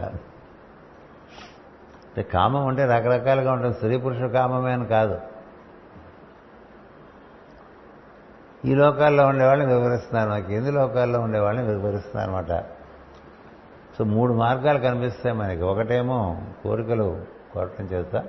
[2.24, 3.74] కామం అంటే రకరకాలుగా ఉంటుంది.
[3.74, 5.22] స్త్రీ పురుష కామమే అని కాదు.
[8.66, 10.30] ఈ లోకాల్లో ఉండేవాళ్ళని వివరిస్తున్నారు.
[10.30, 12.66] మనకి ఎన్ని లోకాల్లో ఉండేవాళ్ళని వివరిస్తున్నారు అనమాట
[13.98, 15.62] సో మూడు మార్గాలు కనిపిస్తాయి మనకి.
[15.62, 17.22] ఒకటేమో కోరికలు
[17.54, 18.24] కోరటం చేత.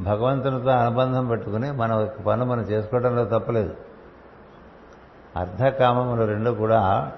[0.00, 3.76] భగవంతునితో అనుబంధం పెట్టుకుని మన పనులు మనం చేసుకోవడంలో తప్పలేదు.
[5.36, 7.12] అర్ధకామములు రెండు కూడా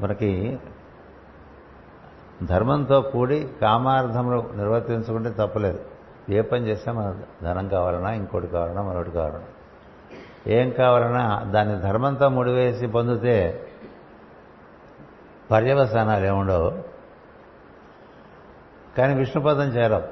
[0.00, 0.58] మనకి
[2.44, 5.80] ధర్మంతో కూడి కామార్థములు నిర్వర్తించుకుంటే తప్పలేదు.
[6.30, 9.46] ఏ పని చేస్తే మన ధనం కావాలన్నా ఇంకోటి కావాలన్నా మరొకటి కావాలన్నా.
[10.46, 13.66] ఏం కావాలన్నా దాన్ని ధర్మంతో ముడివేసి పొందితే
[15.50, 16.70] పర్యవసానాలు ఏముండవు.
[18.98, 20.02] కానీ విష్ణుపదం చేరవు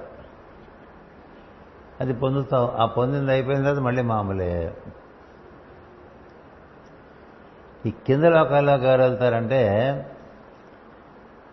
[2.01, 4.75] అది పొందుతావు ఆ పొందింది అయిపోయిన తర్వాత మళ్ళీ మామూలే.
[7.87, 9.63] ఈ కింద లోకాల్లోకి ఎవరు వెళ్తారంటే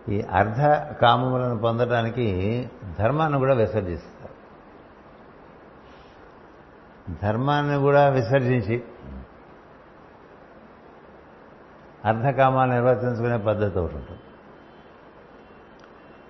[0.08, 0.60] ఈ అర్ధ
[1.02, 2.26] కామములను పొందడానికి
[2.98, 4.36] ధర్మాన్ని కూడా విసర్జిస్తారు.
[7.22, 8.84] ధర్మాన్ని కూడా విసర్జించి
[12.04, 14.20] అర్ధకామాలు నిర్వర్తించుకునే పద్ధతి ఒకటి ఉంటుంది.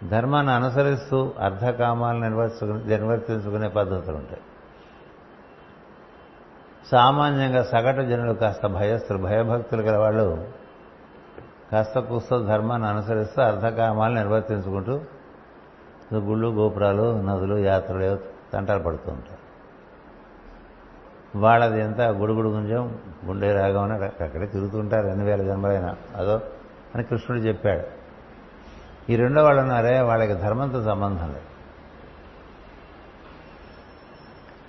[0.09, 4.41] ధర్మాన్ని అనుసరిస్తూ అర్ధకామాలు నిర్వర్తించు నిర్వర్తించుకునే పద్ధతులు ఉంటాయి.
[6.93, 10.49] సామాన్యంగా సగటు జనులు కాస్త భయస్థులు భయభక్తులు గల వాళ్ళు
[11.73, 15.01] కాస్త కూస్త ధర్మాన్ని అనుసరిస్తూ అర్ధకామాలు నిర్వర్తించుకుంటూ
[16.15, 18.19] గుళ్ళు గోపురాలు నదులు యాత్రలు
[18.53, 19.47] తంటాలు పడుతూ ఉంటారు.
[21.39, 25.97] వాళ్ళది ఎంత గుడుగుడు గుంజం గుండె రాగం అని అక్కడే తిరుగుతుంటారు ఎన్ని వేల జన్మలైనా.
[26.17, 26.41] అదో
[26.95, 27.87] అని కృష్ణుడు చెప్పాడు.
[29.13, 31.57] ఈ రెండో వాళ్ళు ఉన్నారే వాళ్ళకి ధర్మంతో సంబంధం లేదు.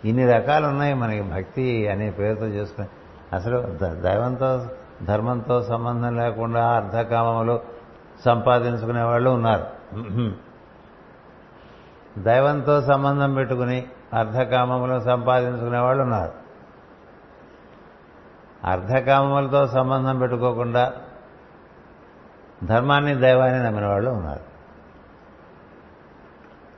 [0.08, 2.88] ఇన్ని రకాలు ఉన్నాయి మనకి భక్తి అనే పేరుతో చేసుకుని
[3.34, 4.68] అసలు దైవంతో
[5.04, 7.62] ధర్మంతో సంబంధం లేకుండా అర్ధకామములు
[8.26, 9.66] సంపాదించుకునే వాళ్ళు ఉన్నారు.
[12.18, 16.32] దైవంతో సంబంధం పెట్టుకుని అర్ధకామములు సంపాదించుకునే వాళ్ళు ఉన్నారు.
[18.64, 20.94] అర్ధకామములతో సంబంధం పెట్టుకోకుండా
[22.64, 24.58] ధర్మాన్ని దైవాన్ని నమ్మిన వాళ్ళు ఉన్నారు.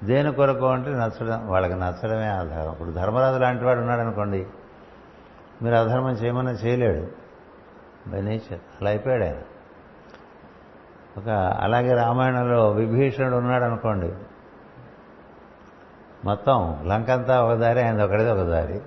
[0.05, 2.71] దేని కొరకు అంటే నచ్చడం వాళ్ళకి నచ్చడమే ఆధారం.
[2.71, 4.47] ఇప్పుడు ధర్మరాజు లాంటి వాడు ఉన్నాడు అనుకోండి
[5.61, 7.18] మీరు అధర్మం చేయమని చేయలేడు.
[8.11, 9.37] బై నేచర్ అలా అయిపోయాడు ఆయన.
[11.17, 14.13] ఒక అలాగే రామాయణంలో విభీషణుడు ఉన్నాడు అనుకోండి
[16.25, 18.81] మొత్తం లంకంతా ఒక దారి ఆయన ఒకటిది ఒక దారి.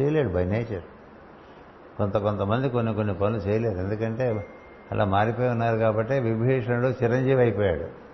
[0.00, 0.82] చేయలేడు బై నేచర్.
[1.98, 3.78] కొంత కొంతమంది కొన్ని కొన్ని పనులు చేయలేరు.
[3.78, 4.46] ఎందుకంటే
[4.92, 8.06] అలా మారిపోయి ఉన్నారు కాబట్టి విభీషణుడు చిరంజీవి అయిపోయాడు.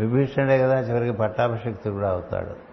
[0.00, 2.69] విభీషణుడే కదా చివరికి పట్టాభిషక్తి కూడా అవుతాడు.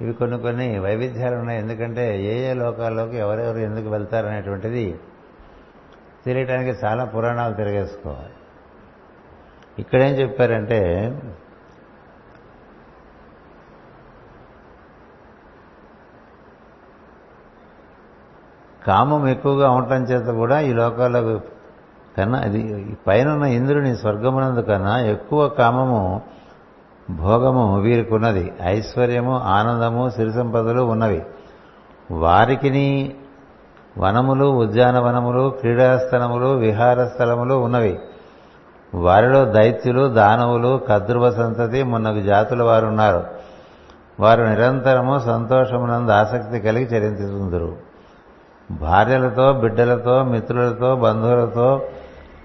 [0.00, 1.58] ఇవి కొన్ని కొన్ని వైవిధ్యాలు ఉన్నాయి.
[1.58, 5.00] ఎందుకంటే ఏ ఏ లోకాల్లోకి ఎవరెవరు ఎందుకు వెళ్తారనేటువంటిది
[6.26, 8.34] తెలియటానికి చాలా పురాణాలు తిరగేసుకోవాలి.
[9.78, 10.80] ఇక్కడేం చెప్పారంటే
[18.86, 21.40] కామం ఎక్కువగా ఉండటం చేత కూడా ఈ లోకాల్లో
[22.16, 22.60] కన్నా అది
[23.06, 26.00] పైన ఉన్న ఇంద్రుని స్వర్గమునందు కన్నా ఎక్కువ కామము
[27.10, 31.22] భోగము వీరికున్నది ఐశ్వర్యము ఆనందము సిరి సంపదలు ఉన్నవి.
[32.10, 33.14] వారికిని
[33.98, 38.00] వనములు ఉద్యానవనములు క్రీడాస్థలములు విహారస్థలములు ఉన్నవి.
[38.94, 43.24] వారిలో దైత్యులు దానవులు కద్రువ సంతతి మున్నగు జాతుల వారు ఉన్నారు
[44.20, 47.76] వారు నిరంతరము సంతోషమునందు ఆసక్తి కలిగి చరించుతుందరు
[48.70, 51.82] భార్యలతో బిడ్డలతో మిత్రులతో బంధువులతో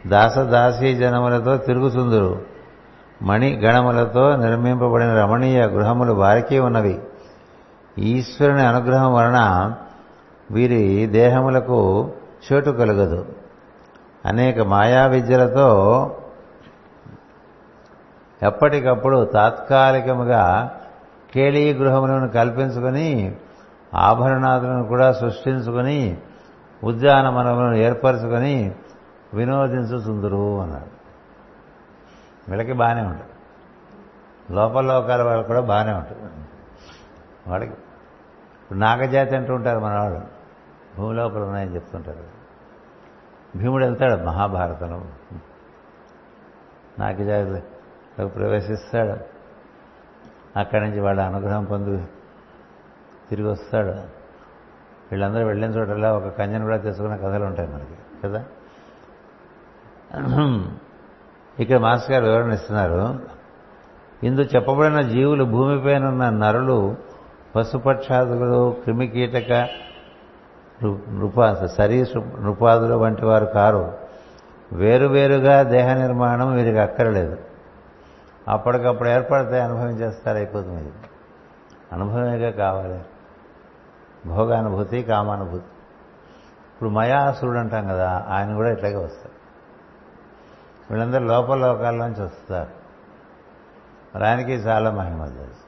[0.07, 2.56] దాసదాసీ జనములతో తిరుగుతుందరు
[3.21, 6.99] మణి గణములతో నిర్మింపబడిన రమణీయ గృహములు వారికి ఉన్నవి.
[7.99, 9.73] ఈశ్వరుని అనుగ్రహం వలన
[10.51, 12.11] వీరి దేహములకు
[12.47, 13.25] చోటు కలగదు.
[14.25, 15.67] అనేక మాయా విద్యలతో
[18.43, 20.71] ఎప్పటికప్పుడు తాత్కాలికముగా
[21.33, 23.35] కేళీ గృహములను కల్పించుకొని
[23.95, 26.17] ఆభరణాదులను కూడా సృష్టించుకొని
[26.83, 28.71] ఉద్యానవనములను ఏర్పరచుకొని
[29.33, 30.96] వినోదించుతుందరు అన్నాడు.
[32.49, 33.23] వీళ్ళకి బాగానే ఉంటుంది.
[34.51, 36.47] లోపల లోకాల వాళ్ళకి కూడా బాగానే ఉంటుంది.
[37.47, 40.21] వాళ్ళకి ఇప్పుడు నాగజాతి అంటూ ఉంటారు మన వాళ్ళు.
[40.97, 42.23] భూమి లోపల ఉన్నాయని చెప్తుంటారు.
[43.57, 45.05] భీముడు వెళ్తాడు మహాభారతంలో.
[46.99, 49.37] నాగజాతిలో ప్రవేశిస్తాడు.
[50.59, 52.07] అక్కడి నుంచి వాళ్ళ అనుగ్రహం పొంది
[53.29, 54.17] తిరిగి వస్తాడు.
[55.11, 58.45] వీళ్ళందరూ వెళ్ళిన చోటలా ఒక కంజను కూడా తెచ్చుకున్న కథలు ఉంటాయి మనకి కదా?
[61.59, 63.19] ఇక్కడ మాస్టర్ గారు వివరణ ఇస్తున్నారు.
[64.23, 66.95] ఇందు చెప్పబడిన జీవులు భూమిపైన ఉన్న నరులు
[67.55, 69.51] పశుపక్షాదులు క్రిమికీటక
[70.83, 73.93] నృపా సరీ నృపాదులు వంటి వారు కారు.
[74.73, 77.37] వేరువేరుగా దేహ నిర్మాణం వీరికి అక్కర్లేదు.
[78.47, 80.91] అప్పటికప్పుడు ఏర్పడితే అనుభవించేస్తారు అయిపోతుంది ఇది
[81.91, 82.99] అనుభవమేగా కావాలి.
[84.25, 85.65] భోగానుభూతి కామానుభూతి.
[86.73, 89.36] ఇప్పుడు మయాసురుడు అంటాం కదా ఆయన కూడా ఇట్లాగే వస్తారు
[90.91, 92.71] వీళ్ళందరూ లోపల లోకాల్లోంచి వస్తారు.
[94.15, 95.67] మరి ఆయనకి చాలా మహిమ తెలుసు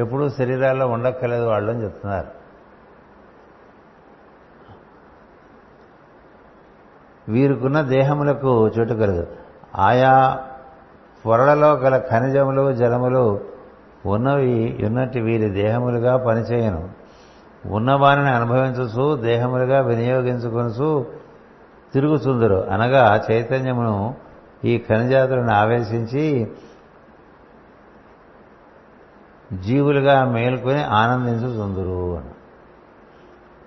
[0.00, 2.38] ఎప్పుడూ శరీరాల్లో ఉండక్కర్లేదు వాళ్ళు అని చెప్తున్నారు.
[7.28, 9.26] వీరికున్న దేహములకు చోటు కలదు.
[9.76, 10.44] ఆయా
[11.26, 13.40] పొరలలో గల ఖనిజములు జలములు
[14.06, 16.90] ఉన్నవి ఉన్నట్టు వీరి దేహములుగా పనిచేయను.
[17.66, 21.06] ఉన్నవారిని అనుభవించసు దేహములుగా వినియోగించుకొనుచు
[21.92, 22.54] తిరుగుతుందరు.
[22.54, 24.14] అనగా చైతన్యమును
[24.64, 26.52] ఈ ఖనిజాతులను ఆవేశించి
[29.52, 32.30] జీవులుగా మేల్కొని ఆనందించుతుందరు అని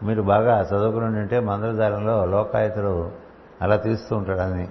[0.05, 3.11] మీరు బాగా చదువుకుని ఉంటే మంత్రధారంలో లోకాయుతుడు
[3.61, 4.67] అలా తీస్తూ ఉంటాడని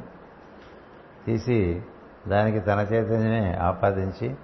[1.27, 1.83] తీసి
[2.29, 4.35] దానికి తన చైతన్యమే ఆపాదించి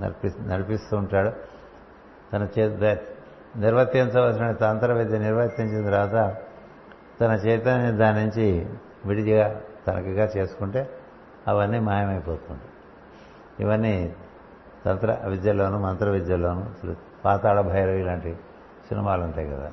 [0.00, 1.30] నడిపి నడిపిస్తూ ఉంటాడు.
[2.32, 2.98] తన చేత
[3.56, 6.36] నిర్వర్తించవలసిన తంత్ర విద్య నిర్వర్తించిన తర్వాత
[7.20, 8.66] తన చైతన్యం దాని నుంచి
[9.04, 10.90] విడిగా తనకిగా చేసుకుంటే
[11.48, 12.70] అవన్నీ మాయమైపోతుంటాయి
[13.60, 14.14] ఇవన్నీ
[14.86, 18.34] తంత్ర విద్యలోను మంత్ర విద్యలోను పాతాళ భైరవి లాంటి
[18.88, 19.72] సినిమాలు ఉంటాయి కదా.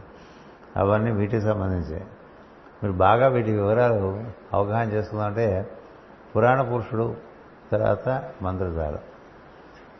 [0.78, 2.02] అవన్నీ వీటికి సంబంధించి.
[2.84, 5.70] మీరు బాగా వీటి వివరాలు అవగాహన చేసుకుందంటే
[6.36, 7.16] పురాణ పురుషుడు
[7.72, 9.00] తర్వాత మంత్రదారు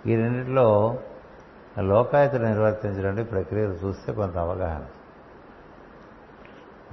[0.06, 0.98] ఈ రెండింటిలో
[1.80, 4.86] లోకాయతను నిర్వర్తించడానికి ప్రక్రియలు చూస్తే కొంత అవగాహన.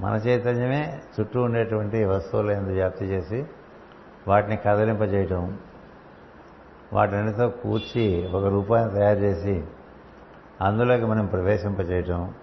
[0.01, 3.47] మన చైతన్యమే చుట్టూ ఉండేటువంటి వస్తువులు ఎందు వ్యాప్తి చేసి
[4.29, 5.59] వాటిని కదలింపజేయటం
[6.93, 9.65] వాటినితో కూర్చి ఒక రూపాన్ని తయారు చేసి
[10.61, 12.35] అందులోకి మనం ప్రవేశింపజేయటం.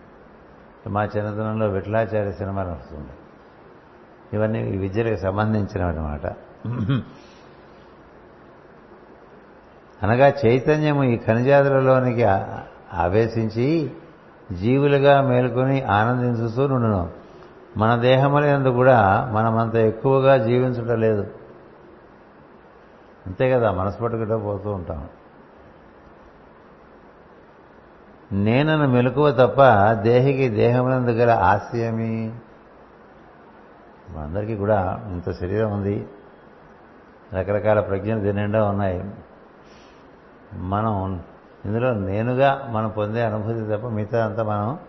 [0.87, 3.09] మా చిన్నతనంలో విఠలాచార్య సినిమా నడుస్తుంది
[4.33, 6.25] ఇవన్నీ ఈ విద్యలకు సంబంధించినవన్నమాట.
[10.03, 12.23] అనగా చైతన్యము ఈ ఖనిజాదులలోనికి
[12.93, 13.91] ఆవేశించి
[14.51, 17.20] జీవులుగా మేల్కొని ఆనందించుతూ నుండును.
[17.77, 21.27] మన దేహములందు కూడా మనమంత ఎక్కువగా జీవించటం లేదు.
[23.27, 25.09] అంతే కదా మనసు పట్టుకుంటూ పోతూ ఉంటాం.
[28.31, 32.33] నేనను మెలకువ తప్ప దేహికి దేహమునందు గల ఆశయమి?
[34.09, 36.07] మనందరికీ కూడా ఇంత శరీరం ఉంది.
[37.33, 39.11] రకరకాల ప్రజ్ఞలు దీని నిండా ఉన్నాయి.
[40.53, 41.23] మనం
[41.65, 44.79] ఇందులో నేనుగా మనం పొందే అనుభూతి తప్ప మిగతా అంతా మనం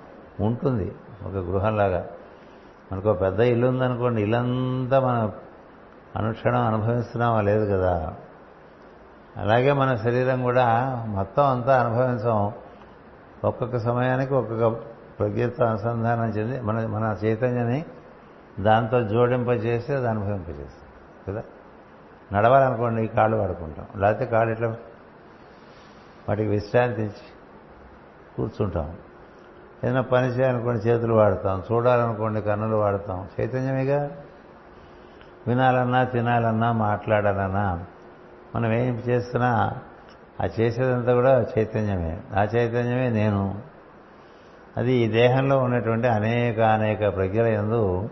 [0.41, 0.93] ఉంటుంది.
[1.23, 2.07] ఒక గృహంలాగా.
[2.93, 5.33] మనకు ఒక పెద్ద ఇల్లు ఉందనుకోండి ఇల్లంతా మనం
[6.17, 7.41] అనుక్షణం అనుభవిస్తున్నామా?
[7.41, 8.15] లేదు కదా.
[9.37, 12.53] అలాగే మన శరీరం కూడా మొత్తం అంతా అనుభవించం.
[13.45, 14.69] ఒక్కొక్క సమయానికి ఒక్కొక్క
[15.19, 17.85] ప్రజ్ఞతో అనుసంధానం చెంది మన మన చైతన్యని
[18.61, 20.89] దాంతో జోడింపజేసి అది అనుభవింపజేస్తాం.
[21.29, 21.43] కదా?
[22.33, 24.77] నడవాలనుకోండి ఈ కాళ్ళు పడుకుంటాం లేకపోతే కాళ్ళు ఇట్లా
[26.29, 27.33] వాటికి విశ్రాంతి ఇచ్చి
[28.37, 28.93] కూర్చుంటాం.
[29.85, 33.29] ఏదైనా పని చేయాలనుకోండి చేతులు వాడతాం చూడాలనుకోండి కన్నులు వాడతాం.
[33.41, 34.11] చైతన్యమేగా?
[35.47, 37.85] వినాలన్నా తినాలన్నా మాట్లాడాలన్నా
[38.57, 39.73] మనం ఏం చేస్తున్నా
[40.43, 42.21] ఆ చేసేదంతా కూడా చైతన్యమే.
[42.37, 43.61] ఆ చైతన్యమే నేను.
[44.77, 48.11] అది ఈ దేహంలో ఉన్నటువంటి అనేక అనేక ప్రజ్ఞల ఎందు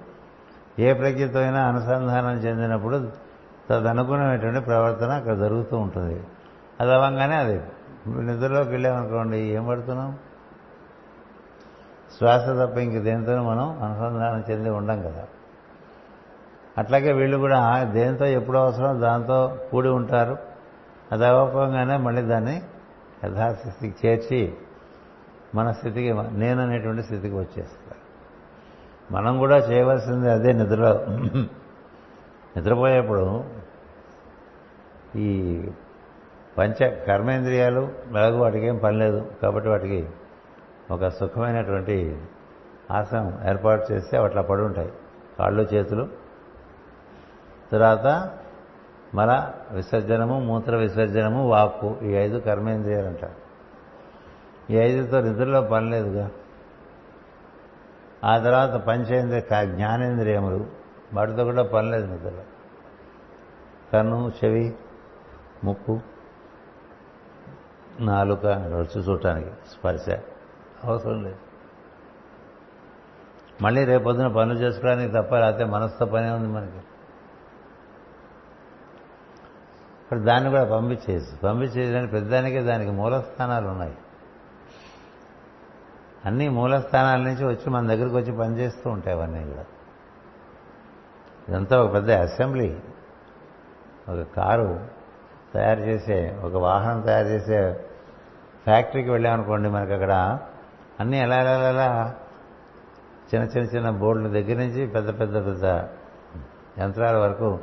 [0.79, 3.09] ఏ ప్రజ్ఞతో అయినా అనుసంధానం చెందినప్పుడు
[3.71, 6.21] తదనుగుణమైనటువంటి ప్రవర్తన అక్కడ జరుగుతూ ఉంటుంది.
[6.81, 7.61] అది అవ్వగానే అది
[8.07, 10.18] నిద్రలోకి వెళ్ళామనుకోండి ఏం పడుతున్నాం?
[12.21, 15.25] శ్వాస తప్ప ఇంక దేనితో మనం అనుసంధానం చెంది ఉండం కదా.
[16.79, 20.37] అట్లాగే వీళ్ళు కూడా దేంతో ఎప్పుడు అవసరం దాంతో కూడి ఉంటారు.
[21.12, 22.62] అది అవ్వకంగానే మళ్ళీ దాన్ని
[23.25, 24.55] యథాస్థితికి చేర్చి
[25.55, 28.01] మన స్థితికి నేను అనేటువంటి స్థితికి వచ్చేస్తారు.
[29.14, 31.05] మనం కూడా చేయవలసింది అదే నిద్రలో
[32.57, 33.45] నిద్రపోయేప్పుడు
[35.16, 35.29] ఈ
[36.59, 40.09] పంచ కర్మేంద్రియాలు అలాగే వాటికి ఏం పని లేదు కాబట్టి వాటికి
[40.91, 42.22] ఒక సుఖమైనటువంటి
[42.91, 44.93] ఆసనం ఏర్పాటు చేస్తే అట్లా పడి ఉంటాయి
[45.38, 46.09] కాళ్ళు చేతులు.
[47.72, 48.30] తర్వాత
[49.14, 53.24] మల విసర్జనము మూత్ర విసర్జనము వాక్కు ఈ ఐదు కర్మేంద్రియాలంట.
[53.24, 53.51] అంటారు
[54.72, 56.30] ఈ ఐదుతో నిద్రలో పని లేదుగా.
[58.24, 60.66] ఆ తర్వాత పంచేంద్రియ జ్ఞానేంద్రియములు.
[61.14, 62.43] వాటితో కూడా పని లేదు నిద్రలో.
[63.93, 64.74] కన్ను చెవి
[65.64, 66.01] ముక్కు
[68.01, 70.07] నాలుక రుచి చూడటానికి స్పర్శ.
[70.85, 71.39] అవసరం లేదు.
[73.62, 76.76] మళ్ళీ రేపొద్దున పనులు చేసుకోవడానికి తప్ప లేకపోతే మనసుతో పనే ఉంది మనకి.
[80.03, 83.97] ఇప్పుడు దాన్ని కూడా పంపించేసి పంపించేయడానికి పెద్దదానికే దానికి మూలస్థానాలు ఉన్నాయి.
[86.24, 89.64] అన్ని మూలస్థానాల నుంచి వచ్చి మన దగ్గరికి వచ్చి పనిచేస్తూ ఉంటాయి అవన్నీ కూడా.
[91.49, 92.76] ఇదంతా ఒక పెద్ద అసెంబ్లీ.
[94.09, 94.81] ఒక కారు
[95.55, 97.72] తయారు చేసే ఒక వాహనం తయారు చేసే
[98.64, 100.39] ఫ్యాక్టరీకి వెళ్ళామనుకోండి మనకి అక్కడ
[101.01, 101.37] అన్నీ ఎలా
[101.69, 102.15] ఎలా
[103.35, 105.65] చిన్న చిన్న చిన్న బోర్డుల దగ్గర నుంచి పెద్ద పెద్ద పెద్ద
[106.79, 107.59] యంత్రాల వరకు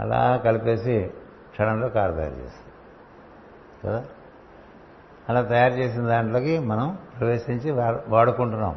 [0.00, 1.10] అలా కలిపేసి
[1.50, 2.72] క్షణంలో కారు తయారు చేస్తుంది
[3.84, 4.04] కదా?
[5.28, 7.70] అలా తయారు చేసిన దాంట్లోకి మనం ప్రవేశించి
[8.08, 8.76] వాడుకుంటున్నాం.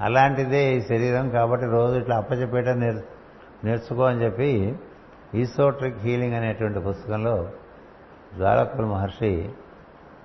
[0.00, 3.02] అలాంటిదే ఈ శరీరం కాబట్టి రోజు ఇట్లా అప్పచెప్పేట నేర్
[3.64, 4.78] నేర్చుకో అని చెప్పి
[5.34, 7.50] ఈసోట్రిక్ హీలింగ్ అనేటువంటి పుస్తకంలో
[8.36, 9.50] ద్వారకుల మహర్షి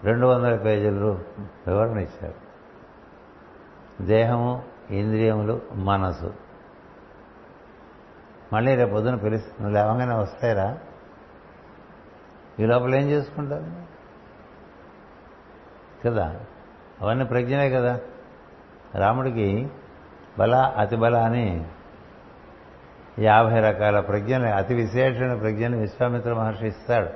[0.03, 1.19] రెండు వందల పేజీలు
[1.67, 2.42] వివరణ ఇచ్చారు.
[4.01, 6.33] దేహము ఇంద్రియములు మనసు.
[8.53, 10.77] మళ్ళీ రేపు పొద్దున పిలిచి నువ్వు లేవగానే వస్తాయిరా.
[12.59, 13.93] ఈ లోపల ఏం చేసుకుంటారు?
[16.07, 16.39] కదా?
[17.01, 17.99] అవన్నీ ప్రజ్ఞలే కదా.
[18.95, 19.71] రాముడికి
[20.39, 21.65] బల అతి బల అని
[23.19, 27.09] యాభై రకాల ప్రజ్ఞలు అతి విశేషమైన ప్రజ్ఞను విశ్వామిత్ర మహర్షి ఇస్తాడు.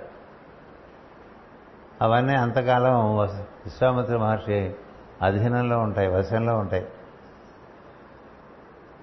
[2.02, 4.76] అవన్నీ అంతకాలం విశ్వామిత్ర మహర్షి
[5.22, 6.88] అధీనంలో ఉంటాయి వశంలో ఉంటాయి.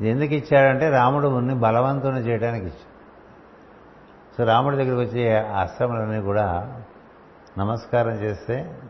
[0.08, 2.94] ఎందుకు ఇచ్చాడంటే రాముడు ఉన్ని బలవంతుని చేయడానికి ఇచ్చాడు.
[4.36, 6.80] సో రాముడి దగ్గరికి వచ్చే అస్త్రములన్నీ కూడా
[7.58, 8.80] నమస్కారం చేస్తే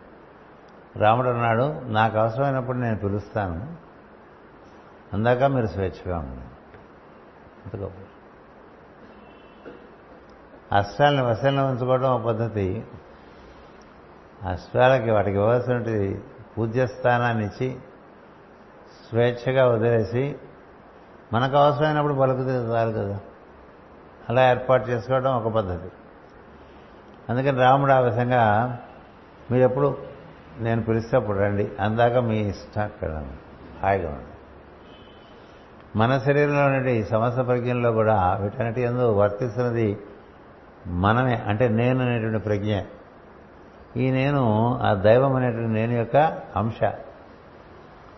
[0.96, 3.76] రాముడు అన్నాడు నాకు అవసరమైనప్పుడు నేను పిలుస్తాను.
[5.12, 6.42] అందాక మీరు స్వేచ్ఛగా ఉండండి.
[7.64, 7.96] అంత గొప్ప
[10.76, 12.84] అస్త్రాలను వశంలో ఉంచుకోవడం ఒక పద్ధతి.
[14.48, 16.22] అస్త్రాలకి వాటికి ఇవ్వాల్సినటువంటి
[16.58, 17.76] పూజ్యస్థానాన్ని ఇచ్చి
[19.08, 20.36] స్వేచ్ఛగా వదిలేసి
[21.32, 23.20] మనకు అవసరమైనప్పుడు పలుకుతే చాలు కదా.
[24.28, 25.88] అలా ఏర్పాటు చేసుకోవడం ఒక పద్ధతి.
[27.30, 28.42] అందుకని రాముడు ఆ విధంగా
[29.50, 29.98] మీరు ఎప్పుడు
[30.60, 33.24] నేను పిలిస్తే అప్పుడు రండి అందాక మీ ఇష్టం అక్కడ
[33.82, 34.30] హాయిగా ఉండండి.
[35.96, 39.98] మన శరీరంలో ఉండే సమస్త ప్రజ్ఞలో కూడా వీటన్నిటి ఎందు వర్తిస్తున్నది
[40.86, 42.80] మనమే అంటే నేను అనేటువంటి ప్రజ్ఞ
[43.96, 46.16] ఈ నేను ఆ దైవం అనేటువంటి నేను యొక్క
[46.56, 46.92] అంశ.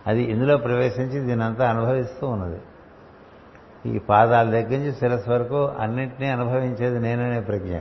[0.06, 2.60] అది ఇందులో ప్రవేశించి దీనంతా అనుభవిస్తూ ఉన్నది.
[3.86, 7.78] ఈ పాదాల దగ్గర నుంచి శిరస్సు వరకు అన్నింటినీ అనుభవించేది నేననే ప్రజ్ఞ.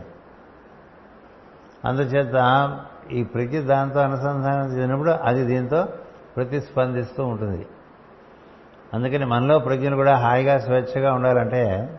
[1.86, 2.34] అందుచేత
[3.12, 5.88] ఈ ప్రజ్ఞ దాంతో అనుసంధానం చేసినప్పుడు అది దీంతో
[6.36, 7.68] ప్రతిస్పందిస్తూ ఉంటుంది.
[8.94, 11.94] అందుకని మనలో ప్రజ్ఞలు కూడా హాయిగా స్వేచ్ఛగా ఉండాలంటే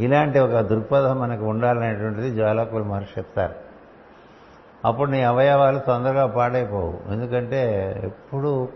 [0.00, 3.67] ఇలాంటి ఒక దృక్పథం మనకు ఉండాలనేటువంటిది జ్వాలకులు మహర్షి చెప్తారు.
[4.84, 7.12] అప్పుడు నీ అవయవాలు తొందరగా పాడైపోవు.
[7.12, 7.60] ఎందుకంటే
[8.04, 8.68] ఎప్పుడు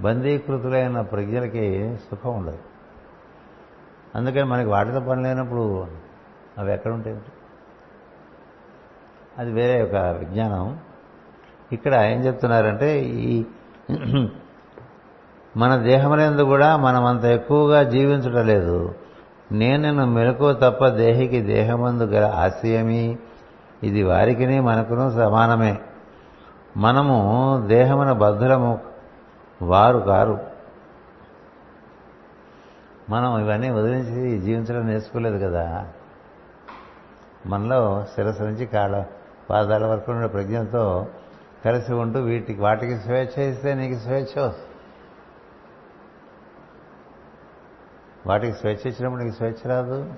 [0.00, 1.66] బందీకృతులైన ప్రజలకి
[2.10, 2.58] సుఖం ఉండదు.
[4.14, 5.86] అందుకని మనకి వాటితో పని లేనప్పుడు
[6.58, 7.16] అవి ఎక్కడుంటాయి
[9.38, 10.78] అది వేరే ఒక విజ్ఞానం.
[11.72, 13.44] ఇక్కడ ఏం చెప్తున్నారంటే ఈ
[15.56, 18.94] మన దేహములందు కూడా మనం అంత ఎక్కువగా జీవించడం లేదు.
[19.52, 23.18] నేను మెలకు తప్ప దేహికి దేహమందు గల ఆశయమీ
[23.84, 25.78] ఇది వారికినే మనకును సమానమే.
[26.76, 27.16] మనము
[27.66, 28.80] దేహమున బద్ధులము
[29.62, 30.40] వారు కారు.
[33.10, 35.88] మనం ఇవన్నీ వదిలించి జీవించడం నేర్చుకోలేదు కదా.
[37.46, 39.04] మనలో శిరస్సు నుంచి కాళ్ళ
[39.50, 41.06] పాదాల వరకు ఉన్న ప్రజ్ఞతో
[41.64, 44.20] కలిసి ఉంటూ వీటికి వాటికి స్వేచ్ఛ ఇస్తే నీకు స్వేచ్ఛ.
[44.20, 44.74] వస్తుంది
[48.26, 50.14] వాటికి స్వేచ్ఛ ఇచ్చినప్పుడు నీకు స్వేచ్ఛ రాదు.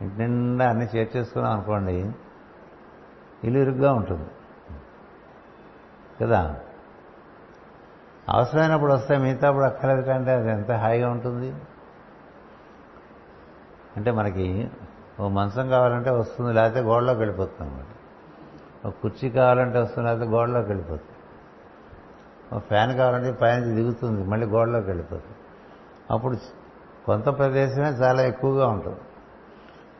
[0.00, 2.10] ఇంటి నిండా అన్ని చేర్చేసుకున్నాం అనుకోండి
[3.44, 4.30] ఇల్లు ఇరుగ్గా ఉంటుంది.
[6.20, 6.56] కదా?
[8.28, 11.54] అవసరమైనప్పుడు వస్తే మిగతాప్పుడు అక్కర్లేదు కంటే అది ఎంత హాయిగా ఉంటుంది?
[13.96, 14.70] అంటే మనకి
[15.20, 17.86] ఓ మంచం కావాలంటే వస్తుంది లేకపోతే గోడలోకి వెళ్ళిపోతుంది అనమాట
[18.86, 21.10] ఒక కుర్చీ కావాలంటే వస్తుంది లేకపోతే గోడలోకి వెళ్ళిపోతుంది
[22.56, 25.36] ఒక ఫ్యాన్ కావాలంటే పైన దిగుతుంది మళ్ళీ గోడలోకి వెళ్ళిపోతుంది
[26.10, 26.36] అప్పుడు
[27.04, 29.00] కొంత ప్రదేశమే చాలా ఎక్కువగా ఉంటుంది.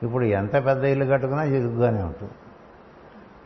[0.02, 2.32] ఇప్పుడు ఎంత పెద్ద ఇల్లు కట్టుకున్నా ఇరుగ్గానే ఉంటుంది.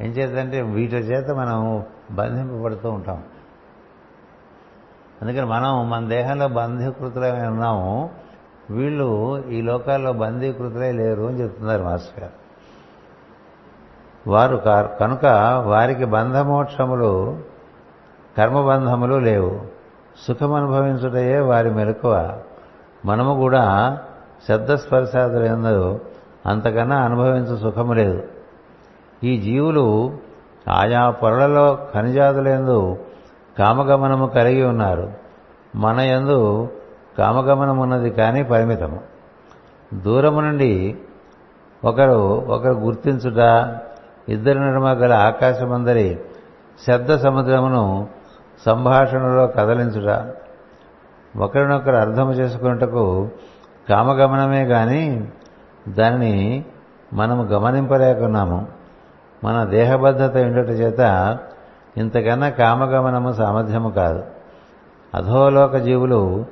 [0.01, 3.23] ఏం చేద్దంటే వీటి చేత మనం బంధింపబడుతూ ఉంటాం.
[5.23, 8.11] అందుకని మనం మన దేహంలో బంధీకృతులమే ఉన్నాము.
[8.71, 12.41] వీళ్ళు ఈ లోకాల్లో బంధీకృతులే లేరు అని చెప్తున్నారు మాస్టర్ గారు.
[14.31, 14.57] వారు
[15.01, 15.25] కనుక
[15.67, 17.39] వారికి బంధమోక్షములు
[18.39, 19.61] కర్మబంధములు లేవు.
[20.29, 22.41] సుఖం అనుభవించుటయే వారి మెలకువ.
[23.05, 23.99] మనము కూడా
[24.49, 26.01] శబ్దస్పర్శాదులందు
[26.47, 28.40] అంతకన్నా అనుభవించు సుఖము లేదు.
[29.25, 30.19] ఈ జీవులు
[30.69, 32.97] ఆయా పొరలలో ఖనిజాదులందు
[33.59, 35.13] కామగమనము కలిగి ఉన్నారు.
[35.77, 36.69] మన యందు
[37.19, 39.01] కామగమనం ఉన్నది కానీ పరిమితము.
[39.95, 40.99] దూరము నుండి
[41.85, 43.39] ఒకరు ఒకరు గుర్తించుట
[44.29, 46.21] ఇద్దరి నడుమ గల ఆకాశమందరి
[46.89, 48.09] శబ్ద సముద్రమును
[48.67, 50.35] సంభాషణలో కదలించుట
[51.37, 53.29] ఒకరినొకరు అర్థము చేసుకున్నటకు
[53.89, 55.33] కామగమనమే కానీ
[55.89, 56.65] దానిని
[57.13, 58.80] మనము గమనింపలేకున్నాము.
[59.45, 61.01] మన దేహబద్ధత ఉండట చేత
[61.97, 64.23] ఇంతకన్నా కామగమనము సామర్థ్యము కాదు.
[65.15, 66.47] అధోలోక జీవులు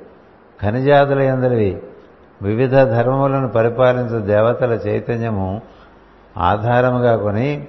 [0.61, 1.81] ఖనిజాదుల ఎందరివి
[2.41, 5.61] వివిధ ధర్మములను పరిపాలించు దేవతల చైతన్యము
[6.37, 7.67] ఆధారముగా కొని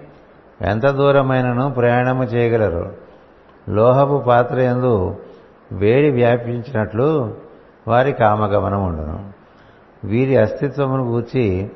[0.63, 2.93] ఎంత దూరమైనను ప్రయాణము చేయగలరు?
[3.69, 5.17] లోహపు పాత్ర ఎందు
[5.73, 7.35] వేడి వ్యాపించినట్లు
[7.89, 9.31] వారి కామగమనం ఉండను.
[10.05, 11.71] వీరి అస్తిత్వమును గూర్చి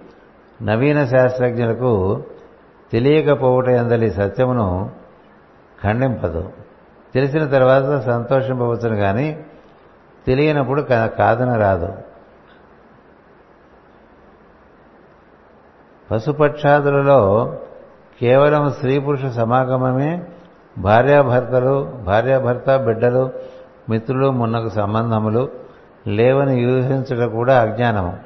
[0.62, 2.22] నవీన శాస్త్రజ్ఞులకు
[2.95, 4.90] తెలియకపోవట ఎందలి సత్యమును
[5.84, 6.53] ఖండింపదు.
[7.14, 9.45] తెలిసిన తర్వాత సంతోషింపవచ్చును కానీ
[10.26, 11.88] తెలియనప్పుడు కా- కాదన రాదు.
[16.11, 17.57] పశుపక్షాదులలో
[18.20, 20.24] కేవలం స్త్రీ పురుష సమాగమమే
[20.78, 23.30] భార్యాభర్తలు భార్యాభర్త బిడ్డలు
[23.90, 25.49] మిత్రులు మున్నకు సంబంధములు
[26.07, 28.18] లేవని యూహించడం కూడా అజ్ఞానము.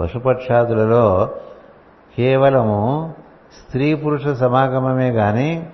[0.00, 1.30] పశుపక్షాదులలో
[2.16, 3.14] కేవలము
[3.52, 5.66] స్త్రీ పురుష సమాగమమే గాని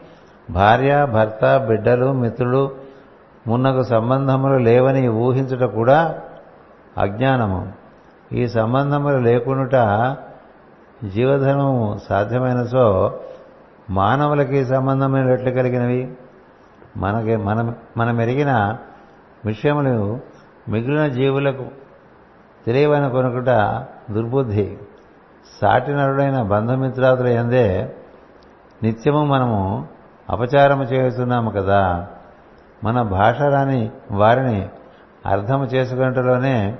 [0.50, 2.70] భార్య భర్త బిడ్డలు మిత్రులు
[3.46, 6.20] మున్నకు సంబంధములు లేవని ఊహించుట కూడా
[6.98, 7.72] అజ్ఞానము.
[8.32, 10.16] ఈ సంబంధములు లేకుండాట
[11.06, 13.18] జీవధర్మము సాధ్యమైన సో
[13.90, 16.12] మానవులకి సంబంధమైన రెట్లు కలిగినవి?
[16.96, 18.76] మనకి మనం మనం ఎరిగిన
[19.44, 20.20] విషయములు
[20.68, 21.64] మిగిలిన జీవులకు
[22.66, 23.48] తెలియవని కొనుకుట
[24.10, 24.78] దుర్బుద్ధి.
[25.62, 27.94] సాటి నరుడైన బంధుమిత్రాదుల ఎందే
[28.82, 29.88] నిత్యము మనము
[30.30, 32.06] అపచారము చేస్తున్నాము కదా.
[32.84, 34.68] మన భాష రాని వారిని
[35.26, 36.78] అర్థము చేసుకున్నట్టులోనే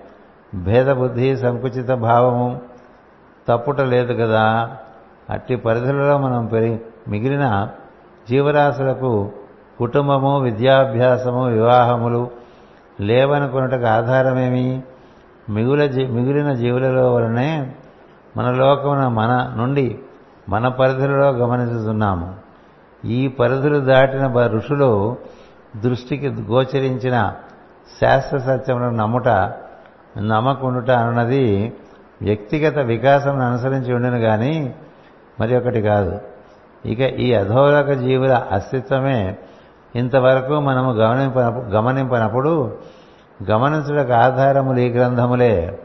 [0.54, 2.60] భేదబుద్ధి సంకుచిత భావము
[3.48, 4.70] తప్పుట లేదు కదా.
[5.30, 7.68] అట్టి పరిధులలో మనం పెరిగి మిగిలిన
[8.30, 9.32] జీవరాశులకు
[9.78, 12.30] కుటుంబము విద్యాభ్యాసము వివాహములు
[13.00, 14.82] లేవనుకున్నట్టుకు ఆధారమేమి?
[15.50, 17.74] మిగుల జీ- మిగిలిన జీవులలో వలనే
[18.36, 19.98] మన లోకమున మన నుండి
[20.48, 22.34] మన పరిధిలో గమనిస్తున్నాము
[23.04, 25.16] ఈ పరిధులు దాటిన ఋషులు
[25.76, 27.34] దృష్టికి గోచరించిన
[28.02, 29.28] శాస్త్ర సత్యములను నమ్ముట
[30.18, 31.72] నమ్మకుండుట అన్నది
[32.22, 34.74] వ్యక్తిగత వికాసం అనుసరించి ఉండను కానీ
[35.40, 36.18] మరి ఒకటి కాదు.
[36.86, 39.38] ఇక ఈ అధోలోక జీవుల అస్తిత్వమే
[39.96, 41.38] ఇంతవరకు మనము గమనింప
[41.74, 42.78] గమనింపనప్పుడు
[43.50, 45.78] గమనించడానికి ఆధారములు ఈ గ్రంథములే.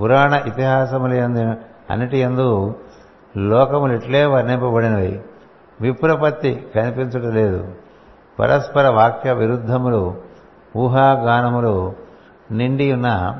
[0.00, 2.74] పురాణ ఇతిహాసములు అన్నిటి యందు
[3.36, 5.20] లోకములు ఇట్లే వర్ణింపబడినవి.
[5.80, 7.68] విప్రపత్తి కనిపించటం లేదు
[8.38, 10.14] పరస్పర వాక్య విరుద్ధములు
[10.76, 11.92] ఊహాగానములు
[12.50, 13.38] నిండి ఉన్న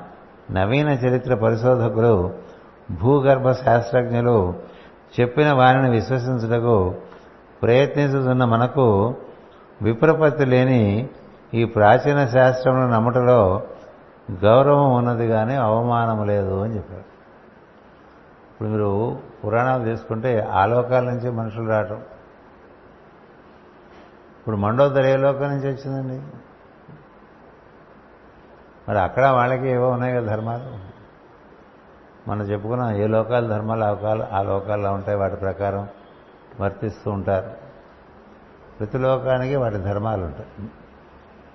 [0.51, 2.31] నవీన చరిత్ర పరిశోధకులు
[3.03, 4.55] భూగర్భ శాస్త్రజ్ఞులు
[5.21, 6.95] చెప్పిన వారిని విశ్వసించుటకు
[7.63, 9.15] ప్రయత్నించుతున్న మనకు
[9.83, 11.09] విప్రపత్తి లేని
[11.55, 13.63] ఈ ప్రాచీన శాస్త్రమును నమ్మటలో
[14.45, 17.10] గౌరవం ఉన్నది కానీ అవమానము లేదు అని చెప్పారు.
[18.61, 21.97] ఇప్పుడు మీరు పురాణాలు తీసుకుంటే ఆలోకాల నుంచి మనుషులు రావటం.
[24.39, 26.23] ఇప్పుడు మండోదర ఏ లోకం నుంచి వచ్చిందండి.
[28.89, 30.91] మరి అక్కడ వాళ్ళకి ఏవో ఉన్నాయి కదా ధర్మాలు.
[32.31, 35.89] మనం చెప్పుకున్నాం ఏ లోకాలు ధర్మాలు అవకాలు ఆ లోకాల్లో ఉంటాయి వాటి ప్రకారం
[36.61, 37.51] వర్తిస్తూ ఉంటారు.
[38.79, 40.71] ప్రతి లోకానికి వాటి ధర్మాలు ఉంటాయి.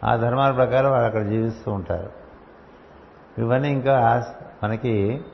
[0.04, 2.10] ఆ ధర్మాల ప్రకారం వాళ్ళు అక్కడ జీవిస్తూ ఉంటారు.
[3.38, 4.26] ఇవన్నీ ఇంకా
[4.64, 5.26] మనకి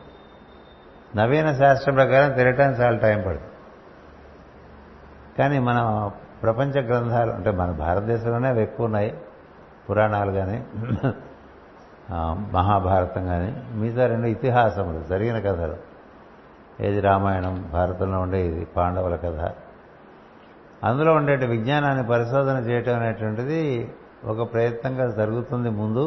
[1.18, 3.49] నవీన శాస్త్రం ప్రకారం తిరగటానికి చాలా టైం పడుతుంది.
[5.39, 5.80] కానీ మన
[6.43, 9.12] ప్రపంచ గ్రంథాలు అంటే మన భారతదేశంలోనే అవి ఎక్కువ ఉన్నాయి.
[9.88, 10.57] పురాణాలు కానీ
[12.53, 13.49] మహాభారతం కానీ
[13.80, 15.78] మిగతా రెండు ఇతిహాసములు జరిగిన కథలు.
[16.86, 19.41] ఏది రామాయణం భారతంలో ఉండే ఇది పాండవుల కథ.
[20.84, 23.62] అందులో ఉండే విజ్ఞానాన్ని పరిశోధన చేయటం అనేటువంటిది
[24.26, 26.05] ఒక ప్రయత్నంగా జరుగుతుంది ముందు.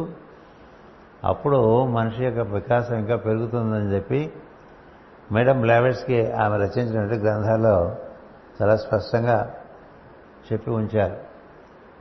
[1.25, 4.21] అప్పుడు మనిషి యొక్క వికాసం ఇంకా పెరుగుతుందని చెప్పి
[5.33, 7.97] మేడం బ్లావెట్స్కి ఆమె రచించినటువంటి గ్రంథాల్లో
[8.62, 9.55] చాలా స్పష్టంగా
[10.53, 11.16] చెప్పి ఉంచారు.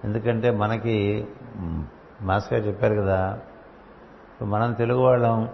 [0.03, 1.27] ఎందుకంటే మనకి
[2.21, 3.39] మాస్గా చెప్పారు కదా
[4.31, 5.49] ఇప్పుడు మనం తెలుగు వాళ్ళం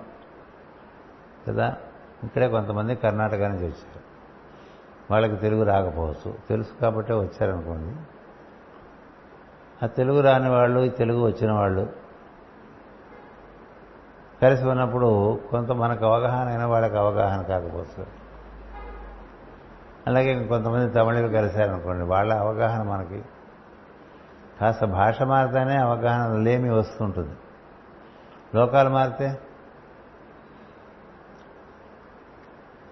[1.47, 1.77] కదా
[2.23, 3.99] ఇక్కడే కొంతమంది కర్ణాటక నుంచి వచ్చారు.
[5.11, 6.33] వాళ్ళకి తెలుగు రాకపోవచ్చు.
[6.49, 7.95] తెలుసు కాబట్టే వచ్చారనుకోండి.
[9.83, 11.98] ఆ తెలుగు రాని వాళ్ళు తెలుగు వచ్చిన వాళ్ళు
[14.41, 18.09] కలిసి ఉన్నప్పుడు కొంత మనకు అవగాహన అయినా వాళ్ళకి అవగాహన కాకపోతుంది
[20.07, 23.21] అలాగే కొంతమంది తమిళులు కలిశారనుకోండి వాళ్ళ అవగాహన మనకి
[24.61, 27.35] కాస్త భాష మారితేనే అవగాహన లేమి వస్తుంటుంది.
[28.55, 29.39] లోకాలు మారితే?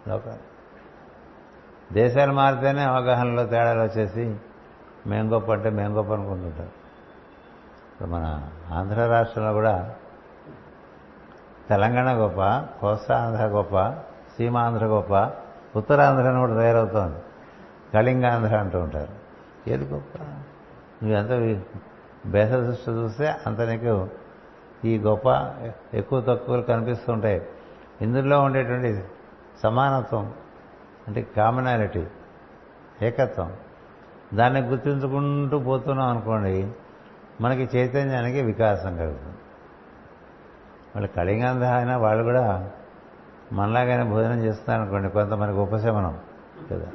[0.08, 0.58] లోకాలు.
[1.94, 4.36] దేశాలు మారితేనే అవగాహనలో తేడాలు వచ్చేసి
[5.08, 6.70] మేం గొప్ప అంటే మేం గొప్ప అనుకుంటుంటారు
[7.92, 9.96] ఇప్పుడు మన ఆంధ్ర రాష్ట్రంలో కూడా
[11.70, 12.42] తెలంగాణ గొప్ప
[12.82, 13.90] కోస్తా ఆంధ్ర గొప్ప
[14.38, 15.32] సీమాంధ్ర గొప్ప
[15.76, 17.16] ఉత్తరాంధ్ర అని కూడా తయారవుతోంది.
[17.94, 19.14] కళింగాంధ్ర అంటూ ఉంటారు.
[19.70, 20.20] ఏది గొప్ప?
[21.04, 21.62] నువ్వెంత
[22.26, 24.10] బేస దృష్టి చూస్తే అంత నీకు
[24.86, 25.54] ఈ గొప్ప
[25.94, 27.42] ఎక్కువ తక్కువలు కనిపిస్తూ ఉంటాయి.
[28.02, 29.04] ఇందులో ఉండేటువంటి
[29.64, 30.34] సమానత్వం
[31.08, 32.08] అంటే కామనాలిటీ
[33.02, 33.54] ఏకత్వం.
[34.34, 36.72] దాన్ని గుర్తించుకుంటూ పోతున్నాం అనుకోండి
[37.42, 39.38] మనకి చైతన్యానికి వికాసం కలుగుతుంది.
[40.96, 42.72] వాళ్ళు కళింగంధ అయినా వాళ్ళు కూడా
[43.54, 46.20] మనలాగానే భోజనం చేస్తున్నారు అనుకోండి కొంత మనకు ఉపశమనం
[46.72, 46.88] కదా.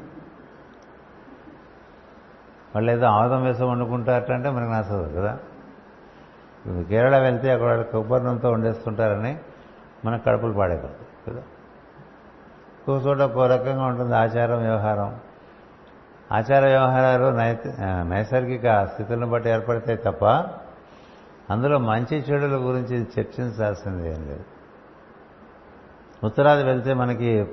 [2.75, 5.33] వాళ్ళు ఏదో ఆముదం వేసం వండుకుంటారంటే మనకు నచ్చదు కదా.
[6.67, 9.39] ఇప్పుడు కేరళ వెళ్తే అక్కడ వాళ్ళు కొబ్బరి నూనెతో వండేస్తుంటారని
[10.05, 11.43] మనకు కడుపులు పాడైపోతుంది కదా.
[12.79, 15.21] ఒక్కో చోట ఒక్కో రకంగా ఉంటుంది ఆచారం వ్యవహారం.
[16.33, 17.25] ఆచార వ్యవహారాలు
[18.09, 20.25] నైసర్గిక స్థితులను బట్టి ఏర్పడతాయి తప్ప
[21.53, 24.45] అందులో మంచి చెడుల గురించి చర్చించాల్సింది ఏం లేదు.
[26.25, 27.47] ఉత్తరాది వెళ్తే మనకి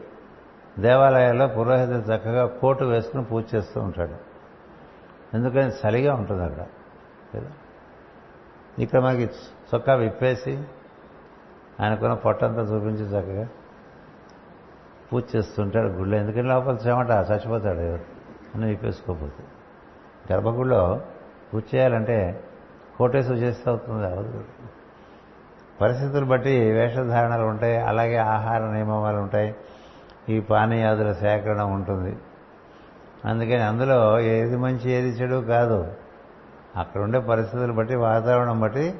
[0.79, 4.15] దేవాలయాల్లో పురోహితులు చక్కగా కోటు వేసుకుని పూజ చేస్తూ ఉంటాడు.
[5.33, 6.65] ఎందుకని చలిగా ఉంటుంది అక్కడ
[7.35, 7.51] కదా?
[8.79, 9.23] ఇక్కడ మనకి
[9.75, 10.63] చొక్కా విప్పేసి
[11.81, 13.49] ఆయనకున్న పొట్టంతా చూపించి చక్కగా
[15.13, 16.17] పూజ చేస్తుంటాడు గుళ్ళో.
[16.17, 17.99] ఎందుకని లోపల చెమట చచ్చిపోతాడు
[18.55, 19.43] అని విప్పేసుకోకపోతే.
[20.33, 21.01] గర్భగుడిలో
[21.53, 22.43] పూజ చేయాలంటే
[22.99, 24.43] కోటే సూచిస్తూ అవుతుంది అవదు
[25.81, 29.55] పరిస్థితులు బట్టి వేషధారణలు ఉంటాయి అలాగే ఆహార నియమాలు ఉంటాయి.
[30.29, 32.17] ఈ పానీయాదుల సేకరణ ఉంటుంది.
[33.25, 35.91] అందుకని అందులో ఏది మంచి ఏది చెడు కాదు.
[36.75, 38.95] అక్కడ ఉండే పరిస్థితులు బట్టి వాతావరణం బట్టి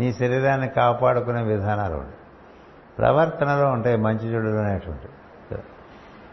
[0.00, 2.14] నీ శరీరాన్ని కాపాడుకునే విధానాలు ఉంటాయి.
[2.98, 5.08] ప్రవర్తనలో ఉంటాయి మంచి చెడులు అనేటువంటి.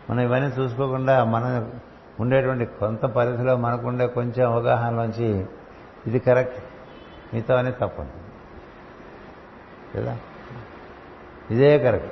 [0.10, 1.72] మనం ఇవన్నీ చూసుకోకుండా మనం
[2.20, 5.46] ఉండేటువంటి కొంత పరిధిలో మనకుండే కొంచెం అవగాహనలోంచి
[6.08, 6.64] ఇది కరెక్ట్.
[7.34, 8.10] మిగతా అనే తప్పదు
[9.96, 10.18] కదా?
[11.52, 12.12] ఇదే కరెక్ట్.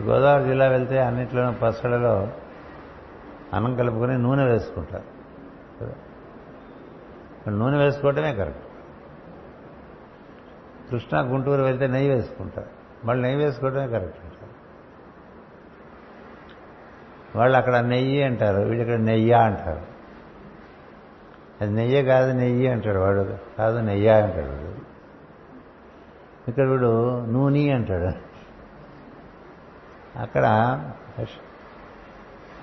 [0.00, 2.32] గోదావరి జిల్లా వెళ్తే అన్నింటిలోనూ పచ్చళ్ళలో
[3.52, 5.16] అన్నం కలుపుకొని నూనె వేసుకుంటారు.
[7.50, 8.62] నూనె వేసుకోవటమే కరెక్ట్.
[10.90, 12.66] కృష్ణా గుంటూరు వెళ్తే నెయ్యి వేసుకుంటారు.
[13.06, 14.46] మళ్ళీ నెయ్యి వేసుకోవటమే కరెక్ట్ అంటారు.
[17.38, 19.95] వాళ్ళు అక్కడ నెయ్యి అంటారు వీళ్ళు ఇక్కడ నెయ్యా అంటారు.
[21.60, 23.36] అది నెయ్యి కాదు నెయ్యి అంటాడు వాడు.
[23.58, 24.76] కాదు నెయ్యా అంటాడు వాడు.
[26.50, 28.12] ఇక్కడ వీడు నూనె అంటాడు.
[30.18, 30.44] అక్కడ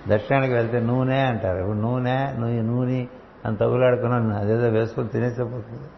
[0.07, 1.57] దక్షిణానికి వెళ్తే నూనె అంటారు.
[1.57, 3.07] ఇప్పుడు నూనె నూనె నూనె
[3.45, 4.35] అని తగులాడుకున్నాను.
[4.35, 5.89] అదేదో వేసుకొని తినేసిపోతుంది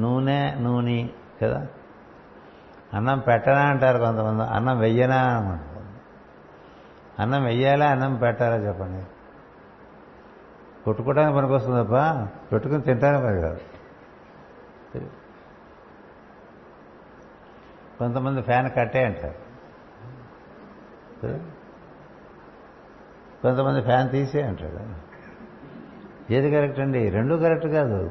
[0.00, 1.08] నూనె నూనె
[1.42, 1.66] కదా?
[2.94, 4.42] అన్నం పెట్టనా అంటారు కొంతమంది.
[4.42, 5.60] అన్నం వెయ్యనా అనమాట
[7.20, 9.04] అన్నం వెయ్యాలా అన్నం పెట్టాలా చెప్పండి?
[10.84, 11.94] కొట్టుకోవడానికి పనికొస్తుంది తప్ప
[12.52, 13.60] పెట్టుకుని తింటానికి పని కాదు.
[17.98, 19.40] కొంతమంది ఫ్యాన్ కట్టే అంటారు
[23.42, 25.12] కొంతమంది ఫ్యాన్ తీసే అంటాడు
[26.32, 27.08] ఏది కరెక్ట్ అండి?
[27.08, 28.10] రెండూ కరెక్ట్ కాదు.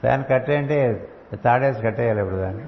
[0.00, 1.08] ఫ్యాన్ కట్టేయంటే
[1.44, 2.66] తాడేసి కట్టేయాలి ఇప్పుడు దాన్ని.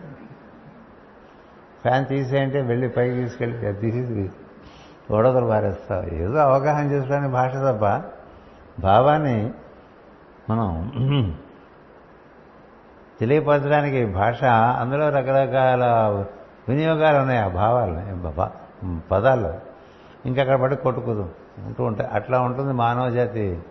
[1.83, 4.31] ఫ్యాన్ తీసేయంటే వెళ్ళి పైకి తీసుకెళ్ళి అది తీసి
[5.15, 8.03] గొడవలు పారేస్తావు ఏదో అవగాహన చేసుకోవడానికి భాష తప్ప
[8.81, 9.51] భావాన్ని
[10.51, 10.93] మనం
[13.21, 15.85] తెలియపరచడానికి భాష అందులో రకరకాల
[16.69, 17.41] వినియోగాలు ఉన్నాయి.
[17.41, 18.01] ఆ భావాలు
[19.11, 19.55] పదాల్లో
[20.27, 21.29] ఇంకక్కడ పడి కొట్టుకుదు.
[21.67, 23.63] ఉంటూ ఉంటాయి అట్లా ఉంటుంది మానవ జాతి.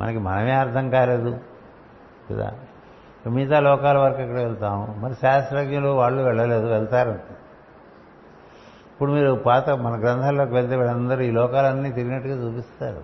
[0.00, 1.40] మనకి మనమే అర్థం కాలేదు.
[2.30, 2.52] కదా?
[3.26, 6.66] మిగతా లోకాల వరకు ఎక్కడ వెళ్తాము మరి శాస్త్రజ్ఞులు వాళ్ళు వెళ్ళలేదు.
[6.66, 7.18] వెళ్తారు.
[9.00, 13.02] ఇప్పుడు మీరు పాత మన గ్రంథాల్లోకి వెళ్తే వీళ్ళందరూ ఈ లోకాలన్నీ తిరిగినట్టుగా చూపిస్తారు.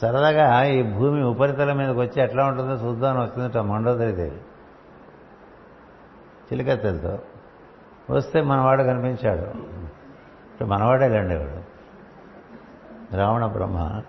[0.00, 4.36] సరదాగా ఈ భూమి ఉపరితలం మీదకి వచ్చి ఎట్లా ఉంటుందో చూద్దామని వచ్చిందట మండోదరి దేవి.
[6.46, 7.18] చిలికత్తెలతో
[8.10, 9.48] వస్తే మనవాడు కనిపించాడు.
[10.52, 11.60] ఇప్పుడు మనవాడేలండి వాడు.
[13.16, 14.02] రావణ బ్రహ్మ.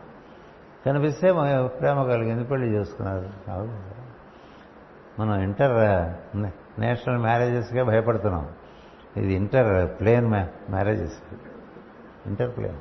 [0.85, 1.31] కనిపిస్తే
[1.79, 3.29] ప్రేమ కలిగింది పెళ్ళి చేసుకున్నారు.
[5.21, 5.77] మనం ఇంటర్
[6.81, 8.49] నేషనల్ మ్యారేజెస్గా భయపడుతున్నాం.
[9.17, 10.27] ఇది inter plane
[10.71, 11.17] marriages.
[12.25, 12.77] Inter plane.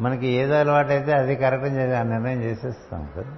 [0.00, 3.36] మనకి ఏదో అలవాటు అయితే అది కరెక్ట్ చేసి ఆ నిర్ణయం చేసేస్తాం కదా.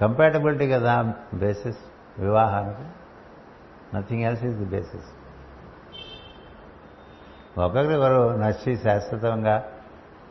[0.00, 1.78] కంపాటబిలిటీ కదా బేసిస్
[2.18, 2.88] వివాహానికి.
[3.96, 5.04] Nothing else is the basis
[7.58, 9.64] ఒకరికొకరు నచ్చి శాశ్వతంగా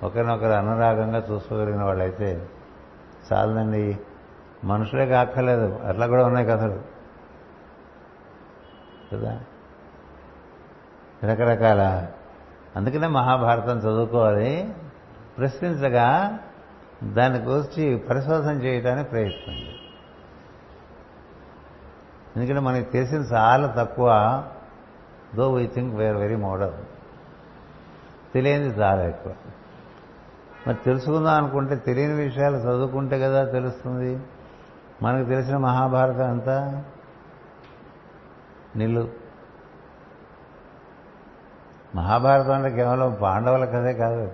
[0.04, 2.48] ఒకరినొకరు అనురాగంగా చూసుకోగలిగిన వాళ్ళైతే
[3.34, 4.00] చాలండి.
[4.64, 6.97] మనుషులే కాక్కర్లేదు అట్లా కూడా ఉన్నాయి కథలు.
[9.14, 9.40] కదా?
[11.24, 12.08] రకరకాల.
[12.76, 14.76] అందుకనే మహాభారతం చదువుకోవాలి.
[15.38, 16.40] ప్రశ్నించగా
[17.04, 19.56] దాని గురించి పరిశోధన చేయడానికి ప్రయత్నం
[22.38, 24.44] ఎందుకంటే మనకి తెలిసిన చాలా తక్కువ
[25.36, 26.84] though we think we're very modern
[28.34, 29.34] తెలియనిది చాలా ఎక్కువ.
[30.68, 34.20] మరి తెలుసుకుందాం అనుకుంటే తెలియని విషయాలు చదువుకుంటే కదా తెలుస్తుంది?
[35.02, 36.84] మనకు తెలిసిన మహాభారతం అంతా
[38.78, 39.08] నిల్లు
[41.96, 44.32] మహాభారతం అంటే కేవలం పాండవుల కథే కాదు.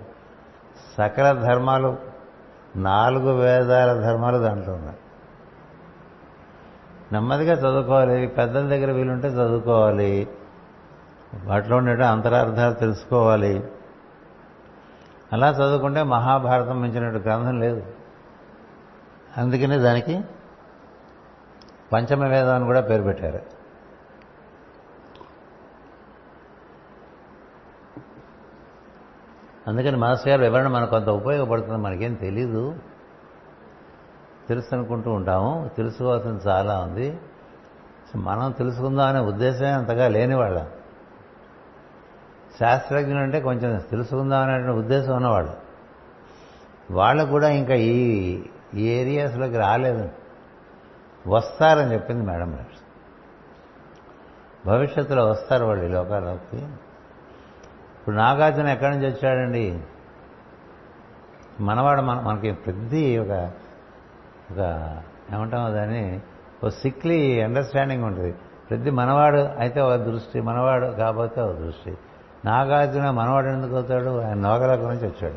[0.98, 1.96] సకల ధర్మాలు
[2.76, 4.96] నాలుగు వేదాల ధర్మాలు దాంట్లో ఉన్నాయి.
[7.12, 8.26] నెమ్మదిగా చదువుకోవాలి.
[8.26, 10.28] పెద్దల దగ్గర వీలుంటే చదువుకోవాలి.
[11.44, 13.64] వాటిలో ఉండే అంతరార్థాలు తెలుసుకోవాలి.
[15.32, 17.82] అలా చదువుకుంటే మహాభారతం మించినట్టు గ్రంథం లేదు.
[19.36, 20.22] అందుకనే దానికి
[21.92, 23.53] పంచమ వేదం అని కూడా పేరు పెట్టారు.
[29.68, 32.74] అందుకని మాస్టర్ గారు వివరణ మనకు కొంత ఉపయోగపడుతుంది మనకేం తెలీదు.
[34.48, 35.70] తెలుసు అనుకుంటూ ఉంటాము.
[35.76, 37.18] తెలుసుకోవాల్సింది చాలా ఉంది.
[38.16, 40.66] మనం తెలుసుకుందాం అనే ఉద్దేశమే అంతగా లేని వాళ్ళం.
[42.60, 45.52] శాస్త్రజ్ఞులు అంటే కొంచెం తెలుసుకుందాం అనేటువంటి ఉద్దేశం ఉన్నవాళ్ళు.
[46.90, 48.42] వాళ్ళు కూడా ఇంకా ఈ
[48.74, 50.08] ఏరియాస్లోకి రాలేదు.
[51.26, 52.84] వస్తారని చెప్పింది మేడం గారు.
[54.66, 56.66] భవిష్యత్తులో వస్తారు వాళ్ళు ఈ లోకాలకి
[58.04, 59.80] ఇప్పుడు నాగార్జున ఎక్కడి నుంచి వచ్చాడండి?
[61.60, 63.50] మనవాడు మన మనకి ప్రతి ఒక
[64.50, 64.58] ఒక
[65.34, 66.20] ఏమంటామో దాన్ని
[66.64, 68.34] ఒక సిక్లీ అండర్స్టాండింగ్ ఉంటుంది.
[68.70, 71.98] ప్రతి మనవాడు అయితే ఒక దృష్టి మనవాడు కాకపోతే ఒక దృష్టి.
[72.44, 74.20] నాగార్జున మనవాడు ఎందుకు అవుతాడు?
[74.20, 75.34] ఆయన నోగలకు నుంచి వచ్చాడు.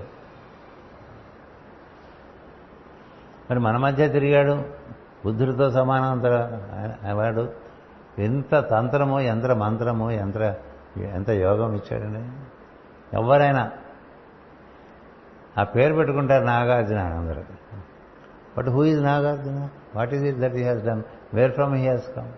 [3.50, 4.64] మరి మన మధ్య తిరిగాడు?
[5.26, 6.34] బుద్ధుడితో సమానాంతర
[7.14, 7.50] వాడు?
[8.20, 10.56] ఎంత తంత్రము యంత్ర మంత్రము యంత్ర
[10.98, 12.30] ఎంత యోగం ఇచ్చాడండి?
[13.14, 13.72] ఎవరైనా.
[15.58, 17.42] ఆ పేరు పెట్టుకుంటారు నాగార్జున అందరూ.
[18.58, 19.70] But who is Nagarjuna?
[19.96, 21.04] What is it that he has done
[21.34, 22.32] where from he has come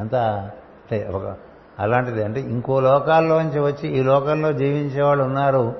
[0.00, 0.50] అంతా
[0.92, 1.36] అంటే ఒక
[1.78, 2.24] అలాంటిది.
[2.24, 5.74] అంటే ఇంకో లోకాల్లోంచి వచ్చి ఈ లోకంలో జీవించేవాళ్ళు ఉన్నారు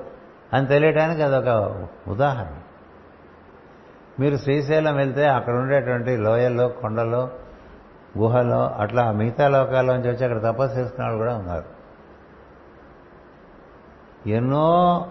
[0.53, 1.75] అని తెలియడానికి అదొక
[2.07, 2.53] ఉదాహరణ.
[4.19, 7.29] మీరు శ్రీశైలం వెళ్తే అక్కడ ఉండేటువంటి లోయల్లో కొండల్లో
[8.17, 11.76] గుహలో అట్లా మిగతా లోకాల్లోంచి వచ్చి అక్కడ తపస్సు చేసుకున్న వాళ్ళు కూడా ఉన్నారు.
[14.27, 15.07] ఎన్నో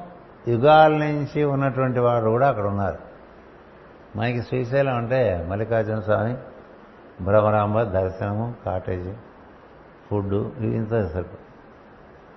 [0.49, 2.99] యుగాల నుంచి ఉన్నటువంటి వారు కూడా అక్కడ ఉన్నారు.
[4.17, 6.37] మనకి శ్రీశైలం అంటే మల్లికార్జున స్వామి
[7.21, 9.12] భ్రమరాంబ దర్శనము కాటేజీ
[10.11, 11.47] ఫుడ్ ఇంత సరిపడు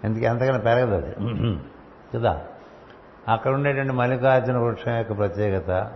[0.03, 1.15] ఎందుకు అంతకన్నా పెరగదు అది.
[2.15, 2.41] కదా?
[3.27, 5.91] అక్కడ ఉండేటువంటి మల్లికార్జున వృక్షం యొక్క ప్రత్యేకత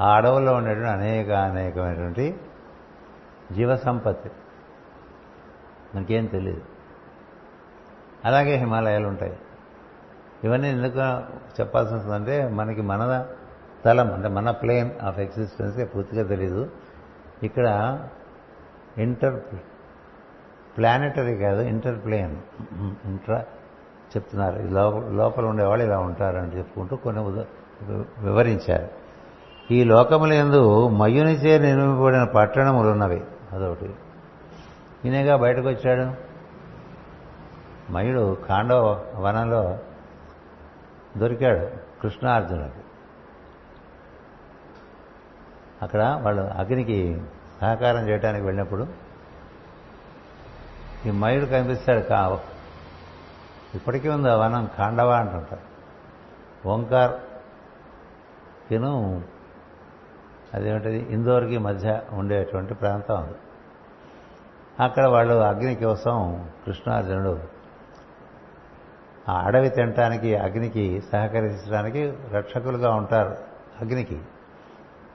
[0.00, 2.36] ఆ అడవుల్లో ఉండేటువంటి అనేక అనేకమైనటువంటి
[3.52, 4.30] జీవ సంపత్తి.
[5.94, 6.62] మనకేం తెలియదు
[8.24, 9.38] అలాగే హిమాలయాలు ఉంటాయి.
[10.44, 10.98] ఇవన్నీ ఎందుకు
[11.60, 13.26] చెప్పాల్సి వస్తుందంటే మనకి మన
[13.84, 16.70] తలం అంటే మన ప్లేన్ ఆఫ్ ఎగ్జిస్టెన్స్ పూర్తిగా తెలియదు
[17.42, 17.98] ఇక్కడ
[18.98, 19.40] ఇంటర్
[20.76, 22.36] ప్లానెటరీ కాదు ఇంటర్ ప్లేన్
[23.04, 23.38] ఇంట్రా
[24.16, 24.62] చెప్తున్నారు.
[24.62, 27.22] లోపల లోపల ఉండేవాళ్ళు ఇలా ఉంటారని చెప్పుకుంటూ కొన్ని
[28.24, 28.88] వివరించారు.
[29.70, 33.24] ఈ లోకముల ఎందు మయునిచే నిర్మింపబడిన పట్టణములు ఉన్నవి.
[33.52, 33.94] అదొకటి.
[35.04, 36.30] ఈయనగా బయటకు వచ్చాడు?
[37.92, 39.78] మయుడు కాండవ వనంలో
[41.18, 41.70] దొరికాడు
[42.02, 42.90] కృష్ణార్జునుడు
[45.82, 47.22] అక్కడ వాళ్ళు అగ్నికి
[47.60, 48.86] సహకారం చేయడానికి వెళ్ళినప్పుడు
[51.06, 52.40] ఈ మయుడు కనిపిస్తాడు కా
[53.74, 55.60] ఇప్పటికీ ఉంది ఆ వనం కాండవ అంటుంటారు.
[56.68, 57.12] ఓంకార్
[58.68, 59.22] కిను
[60.54, 63.34] అదేమిటది ఇందోర్కి మధ్య ఉండేటువంటి ప్రాంతం అది.
[64.82, 67.59] అక్కడ వాళ్ళు అగ్ని కోసం కృష్ణార్జునుడు
[69.30, 73.36] ఆ అడవి తినటానికి అగ్నికి సహకరించడానికి రక్షకులుగా ఉంటారు
[73.80, 74.22] అగ్నికి.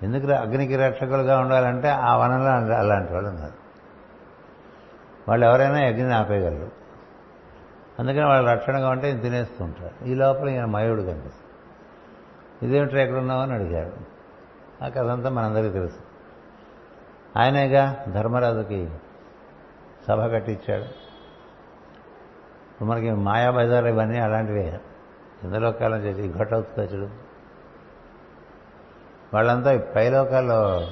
[0.04, 3.54] ఎందుకు అగ్నికి రక్షకులుగా ఉండాలంటే ఆ వనంలో అలాంటి వాళ్ళు ఉన్నారు.
[5.28, 6.72] వాళ్ళు ఎవరైనా అగ్నిని ఆపేయగలరు.
[8.00, 10.06] అందుకని వాళ్ళు రక్షణగా ఉంటే ఈయన తినేస్తూ ఉంటారు.
[10.06, 11.46] ఈ లోపల ఈయన మయుడు కనిపిస్తుంది
[12.68, 13.92] ఇదేమిటి ఎక్కడున్నామని అడిగాడు.
[14.84, 16.00] ఆ కథ అంతా మనందరికీ తెలుసు.
[17.40, 18.90] ఆయనేగా ధర్మరాజుకి
[20.08, 21.05] సభ కట్టించాడు.
[22.76, 24.80] ఇప్పుడు మనకి మాయా బజార్ ఇవన్నీ అలాంటివే.
[25.44, 27.10] ఇంద్రలోకాలం చేసి ఘటోత్కచుడు
[29.34, 30.88] వాళ్ళంతా పై లోకాల్లో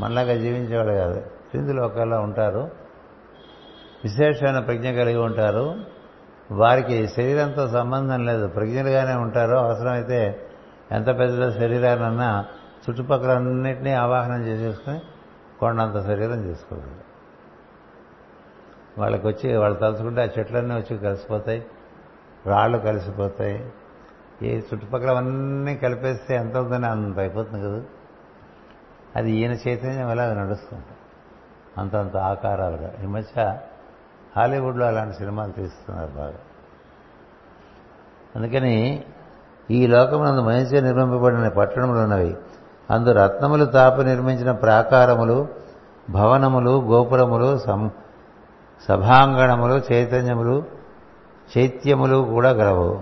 [0.00, 1.20] మనలాగా జీవించేవాళ్ళు కాదు.
[1.20, 2.70] క్రింది లోకాల్లో ఉంటారు.
[4.04, 5.74] విశేషమైన ప్రజ్ఞ కలిగి ఉంటారు.
[6.50, 8.46] వారికి శరీరంతో సంబంధం లేదు.
[8.46, 9.56] ప్రజ్ఞలుగానే ఉంటారు.
[9.56, 10.46] అవసరమైతే
[10.92, 12.44] ఎంత పెద్ద శరీరాన్నన్నా
[12.88, 15.00] చుట్టుపక్కల అన్నింటినీ ఆవాహనం చేసేసుకుని
[15.60, 17.07] కొండంత శరీరం చేసుకోగలరు.
[18.98, 21.66] వాళ్ళకి వచ్చి వాళ్ళు తలుచుకుంటే ఆ చెట్లన్నీ వచ్చి కలిసిపోతాయి
[22.46, 23.72] రాళ్ళు కలిసిపోతాయి.
[24.42, 27.82] ఈ చుట్టుపక్కల అవన్నీ కలిపేస్తే ఎంత ఉందని అంత అయిపోతుంది కదా.
[29.16, 30.84] అది ఈయన చైతన్యం ఎలా నడుస్తుంది
[31.78, 32.92] అంతంత ఆకారాలుగా.
[33.04, 33.58] ఈ మధ్య
[34.36, 36.34] హాలీవుడ్లో అలాంటి సినిమాలు తీస్తున్నారు బాగా.
[38.36, 39.04] అందుకని
[39.70, 42.36] ఈ లోకమునందు మనిషి నిర్మింపబడిన పట్టణములు ఉన్నవి.
[42.90, 45.48] అందు రత్నములు తాపి నిర్మించిన ప్రాకారములు
[46.10, 47.90] భవనములు గోపురములు సం
[48.86, 50.64] సభాంగణములు చైతన్యములు
[51.56, 53.00] చైత్యములు కూడా గలవు.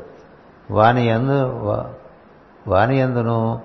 [0.70, 1.40] వాని ఎందు
[2.68, 3.60] వాని ఎందును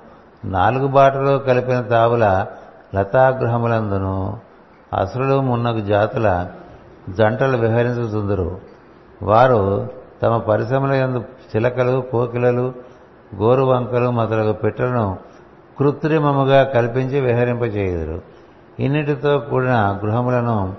[0.45, 2.45] నాలుగు బాటలో కలిపిన తావుల
[2.95, 4.39] లతాగృహములందును
[4.99, 6.47] అసురులు మున్నగు జాతుల
[7.09, 8.59] జంటలు విహరించుతుందరు
[9.23, 9.89] వారు
[10.21, 11.19] తమ పరిశ్రమల ఎందు
[11.55, 12.73] చిలకలు కోకిలలు
[13.35, 15.17] గోరువంకలు మొదలగు పెట్టలను
[15.79, 18.21] కృత్రిమముగా కల్పించి విహరింపచేయుదురు.
[18.79, 20.75] ఇన్నిటితో కూడిన గృహములను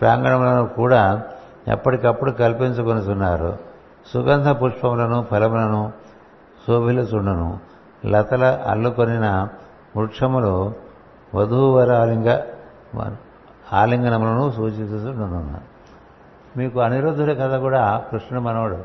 [0.00, 1.22] ప్రాంగణములను కూడా
[1.68, 3.58] ఎప్పటికప్పుడు కల్పించుకొనిచున్నారు.
[4.12, 5.92] సుగంధ పుష్పములను ఫలములను
[6.66, 7.58] శోభిలుచుండును
[8.06, 9.48] లతల అల్లుకొనిన
[9.96, 10.74] వృక్షములు
[11.34, 12.40] వధూవరాలింగ
[13.72, 15.60] ఆలింగనములను సూచిస్తుండును
[16.56, 18.78] మీకు అనిరుద్ధుడి కథ కూడా కృష్ణుడు మనవడు.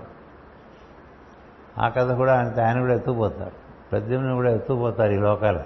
[1.80, 3.52] ఆ కథ కూడా ఆయన ఆయన కూడా ఎత్తుకుపోతారు
[3.92, 5.60] ప్రద్యుమ్ని కూడా ఎత్తుకుపోతారు ఈ లోకాలు.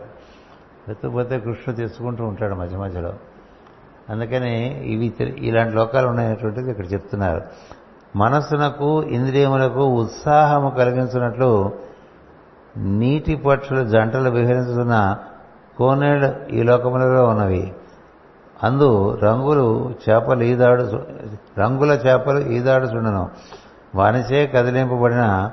[0.89, 3.13] ఎత్తుకుపోతే కృష్ణుడు తీసుకుంటూ ఉంటాడు మధ్య మధ్యలో.
[4.09, 4.53] అందుకని
[4.93, 7.41] ఇవి ఇలాంటి లోకాలు ఉన్నాయనేటువంటిది ఇక్కడ చెప్తున్నారు.
[8.15, 11.71] మనస్సునకు ఇంద్రియములకు ఉత్సాహము కలిగించినట్లు
[12.77, 15.17] నీటి పక్షులు జంటలు విహరించుతున్న
[15.77, 17.73] కోనేళ్ళు ఈ లోకములలో ఉన్నవి.
[18.63, 20.83] అందు రంగులు చేపలు ఈదాడు
[21.59, 23.29] రంగుల చేపలు ఈదాడుచుండను
[23.95, 25.51] వానిచే కదిలింపబడిన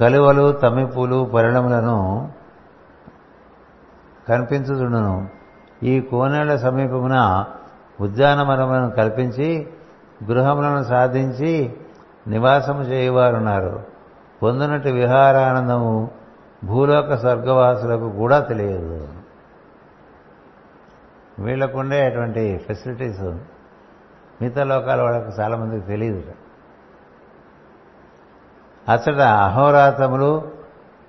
[0.00, 2.30] కలువలు తమిపులు పరిణములను
[4.28, 5.28] కనిపించుతుండను
[5.82, 7.44] ఈ కోనేళ్ళ సమీపమున
[8.00, 9.68] ఉద్యానవనములను కల్పించి
[10.24, 11.76] గృహములను సాధించి
[12.26, 13.82] నివాసము చేయువారున్నారు.
[14.42, 16.10] పొందినట్టు విహారానందము
[16.64, 19.08] భూలోక స్వర్గవాసులకు కూడా తెలియదు.
[21.38, 23.22] వీళ్ళకుండే అటువంటి ఫెసిలిటీస్
[24.42, 26.22] మిగతా లోకాల వాళ్ళకు చాలామందికి తెలియదు
[28.88, 30.48] అచ్చట అహోరాత్రములు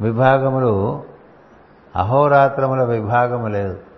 [0.02, 1.04] విభాగములు
[1.96, 3.89] అహోరాత్రముల విభాగము లేదు.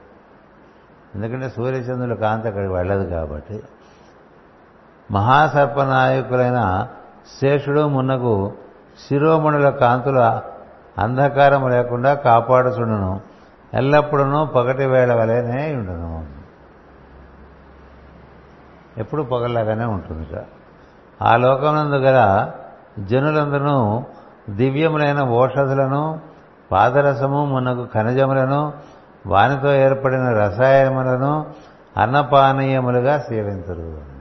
[1.16, 3.64] ఎందుకంటే సూర్యచంద్రుల కాంతి అక్కడికి వెళ్ళదు కాబట్టి.
[5.12, 6.88] మహాసర్పనాయకులైన
[7.42, 8.54] శేషుడు మున్నకు
[9.08, 10.42] శిరోమణుల కాంతుల
[10.98, 13.22] అంధకారం లేకుండా కాపాడుచుండును.
[13.74, 16.26] ఎల్లప్పుడూ పగటి వేళ వలెనే ఉండును.
[18.98, 20.28] ఎప్పుడు పగల్లాగానే ఉంటుంది
[21.22, 22.52] ఆ లోకమునందు గల
[23.00, 24.04] జనులందరూ
[24.50, 26.20] దివ్యములైన ఓషధులను
[26.72, 28.74] పాదరసము మునకు ఖనిజములను
[29.26, 31.46] వానితో ఏర్పడిన రసాయనములను
[31.98, 34.12] అన్నపానీయములుగా సేవించరు.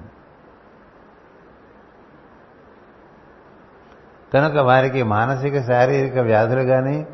[4.34, 7.06] కనుక వారికి మానసిక శారీరక వ్యాధులు కానీ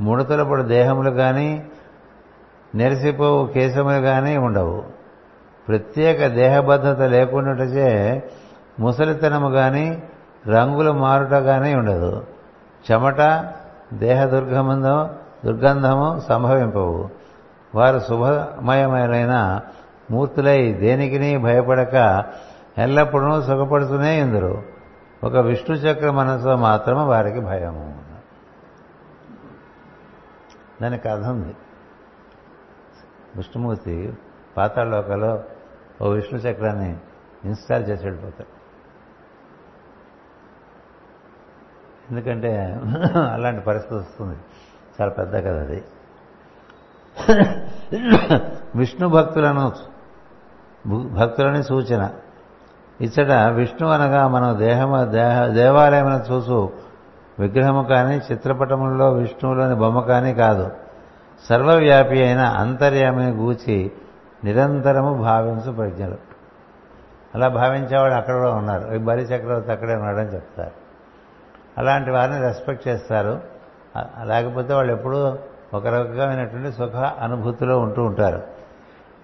[0.00, 1.66] ముడతలపడు దేహములు కానీ
[2.74, 4.84] నెరిసిపోవు కేశములు కానీ ఉండవు.
[5.68, 8.22] ప్రత్యేక దేహబద్ధత లేకుండాటచే
[8.80, 10.02] ముసలితనము కానీ
[10.46, 12.26] రంగులు మారుట కానీ ఉండదు.
[12.92, 13.44] చెమట
[13.94, 15.10] దేహ దుర్గమందో
[15.44, 17.23] దుర్గంధము సంభవింపవు.
[17.74, 19.60] వారు శుభమయమైన
[20.10, 22.24] మూర్తులై దేనికిని భయపడక
[22.78, 24.62] ఎల్లప్పుడూ సుఖపడుతూనే ఇందురు
[25.24, 28.04] ఒక విష్ణు చక్ర మనసు మాత్రమే వారికి భయము.
[30.82, 31.56] దాని కథ ఉంది.
[33.36, 34.12] విష్ణుమూర్తి
[34.56, 35.42] పాతాళలోకలో
[36.02, 36.96] ఓ విష్ణు చక్రాన్ని
[37.44, 38.64] ఇన్స్టాల్ చేసి వెళ్ళిపోతాడు.
[42.10, 42.80] ఎందుకంటే
[43.32, 44.38] అలాంటి పరిస్థితి వస్తుంది.
[45.00, 45.84] చాలా పెద్ద కదా అది.
[48.76, 49.72] విష్ణు భక్తులను
[51.06, 52.10] భక్తులని సూచన.
[53.00, 56.72] ఇచ్చట విష్ణు అనగా మనం దేహము దేహ దేవాలయమున చూసు
[57.38, 60.70] విగ్రహము కానీ చిత్రపటములలో విష్ణువులోని బొమ్మ కానీ కాదు.
[61.48, 63.92] సర్వవ్యాపి అయిన అంతర్యామిని గూచి
[64.44, 66.16] నిరంతరము భావించు ప్రజ్ఞలు.
[67.34, 68.98] అలా భావించేవాడు అక్కడ కూడా ఉన్నారు.
[68.98, 70.70] బలి చక్రవర్తి అక్కడే ఉన్నాడని చెప్తారు.
[71.78, 73.40] అలాంటి వారిని రెస్పెక్ట్ చేస్తారు.
[74.22, 75.38] లేకపోతే వాళ్ళు ఎప్పుడూ
[75.74, 78.42] ఒక రకమైనటువంటి సుఖ అనుభూతిలో ఉంటూ ఉంటారు.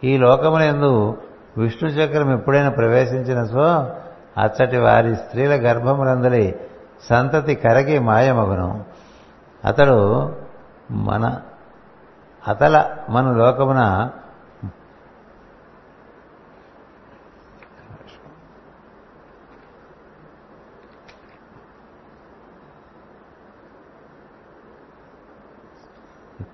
[0.05, 1.19] ఈ లోకములందు
[1.59, 3.63] విష్ణు చక్రం ఎప్పుడైనా ప్రవేశించిన సో
[4.39, 6.55] అచ్చటి వారి స్త్రీల గర్భములందరి
[7.11, 8.85] సంతతి కరగి మాయమగును.
[9.65, 9.97] అతడు
[10.91, 11.41] మన
[12.49, 14.11] అతల మన లోకమున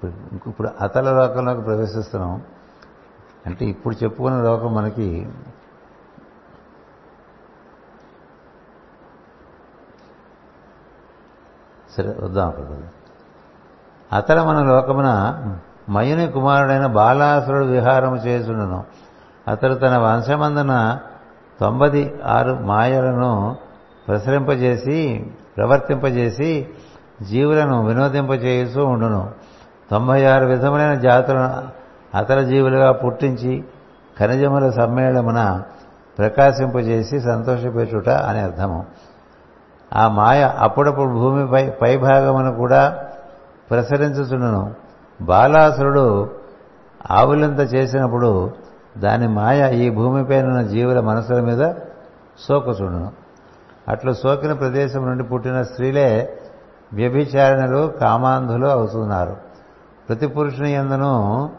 [0.07, 2.43] ఇప్పుడు ఇప్పుడు అతల లోకంలోకి ప్రవేశిస్తున్నాం.
[3.47, 5.29] అంటే ఇప్పుడు చెప్పుకున్న లోకం మనకి
[11.97, 12.83] సరే వద్దాం అక్కడ.
[14.13, 15.43] అతల మన లోకమున
[15.89, 18.85] మయుని కుమారుడైన బాలాసురుడు విహారము చేసుండును
[19.49, 20.99] అతడు తన వంశమందున
[21.61, 23.57] తొంభది ఆరు మాయలను
[24.09, 26.69] ప్రసరింపజేసి ప్రవర్తింపజేసి
[27.23, 29.33] జీవులను వినోదింపజేస్తూ ఉండును.
[29.91, 31.63] తొంభై ఆరు విధములైన జాతులను
[32.17, 33.65] అతల జీవులుగా పుట్టించి
[34.19, 35.63] ఖనిజముల సమ్మేళమున
[36.19, 38.85] ప్రకాశింపజేసి సంతోషపెట్టుట అని అర్థము.
[39.97, 43.05] ఆ మాయ అప్పుడప్పుడు భూమిపై పైభాగమును కూడా
[43.71, 44.75] ప్రసరించుచుండును.
[45.21, 46.31] బాలాసురుడు
[47.11, 48.51] ఆవులంత చేసినప్పుడు
[48.99, 51.73] దాని మాయ ఈ భూమిపైన జీవుల మనసుల మీద
[52.49, 53.13] సోకుచుండును.
[53.89, 56.39] అట్లు సోకిన ప్రదేశం నుండి పుట్టిన స్త్రీలే
[56.93, 59.46] వ్యభిచారణలు కామాంధులు అవుతున్నారు.
[60.09, 61.53] ప్రతి పురుషుని ఎందును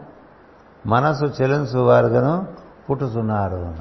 [0.86, 2.46] మనసు చెలించు వారుగాను
[2.90, 3.74] పుట్టుతున్నారు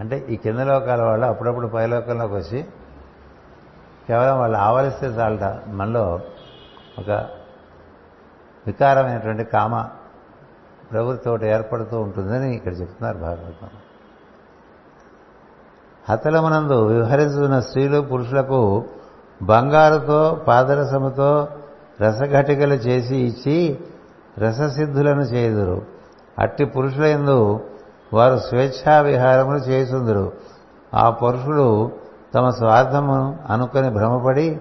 [0.00, 2.66] అంటే ఈ కింద లోకాల వాళ్ళు అప్పుడప్పుడు పైలోకంలోకి వచ్చి
[4.08, 5.62] కేవలం వాళ్ళు ఆవలిస్తే చాలట.
[5.68, 6.20] మనలో
[6.98, 7.10] ఒక
[8.66, 9.88] వికారమైనటువంటి కామ
[10.92, 13.68] ప్రవృత్తి ఏర్పడుతూ ఉంటుందని ఇక్కడ చెప్తున్నారు భాగవతం.
[16.08, 18.84] హతలమునందు వ్యవహరిస్తున్న స్త్రీలు పురుషులకు
[19.42, 21.48] బంగారుతో పాదరసముతో
[22.02, 23.78] రసఘటికలు చేసి ఇచ్చి
[24.38, 25.82] రససిద్ధులను చేయుదురు.
[26.38, 27.60] అట్టి పురుషులందు
[28.12, 30.32] వారు స్వేచ్ఛా విహారములు చేయుచుందురు.
[30.94, 31.90] ఆ పురుషులు
[32.34, 34.60] తమ స్వార్థము అనుకొని భ్రమపడి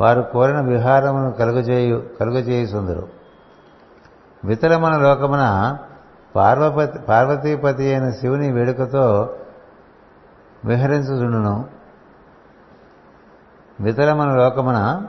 [0.00, 3.08] వారు కోరిన విహారమును కలుగజేయు కలుగజేయుచుందురు.
[4.44, 5.78] వితలమన లోకమున
[6.36, 9.34] పార్వపతి పార్వతీపతి అయిన శివుని వేడుకతో
[10.64, 11.64] విహరించుచుండును.
[13.80, 15.06] వితలమన లోకమున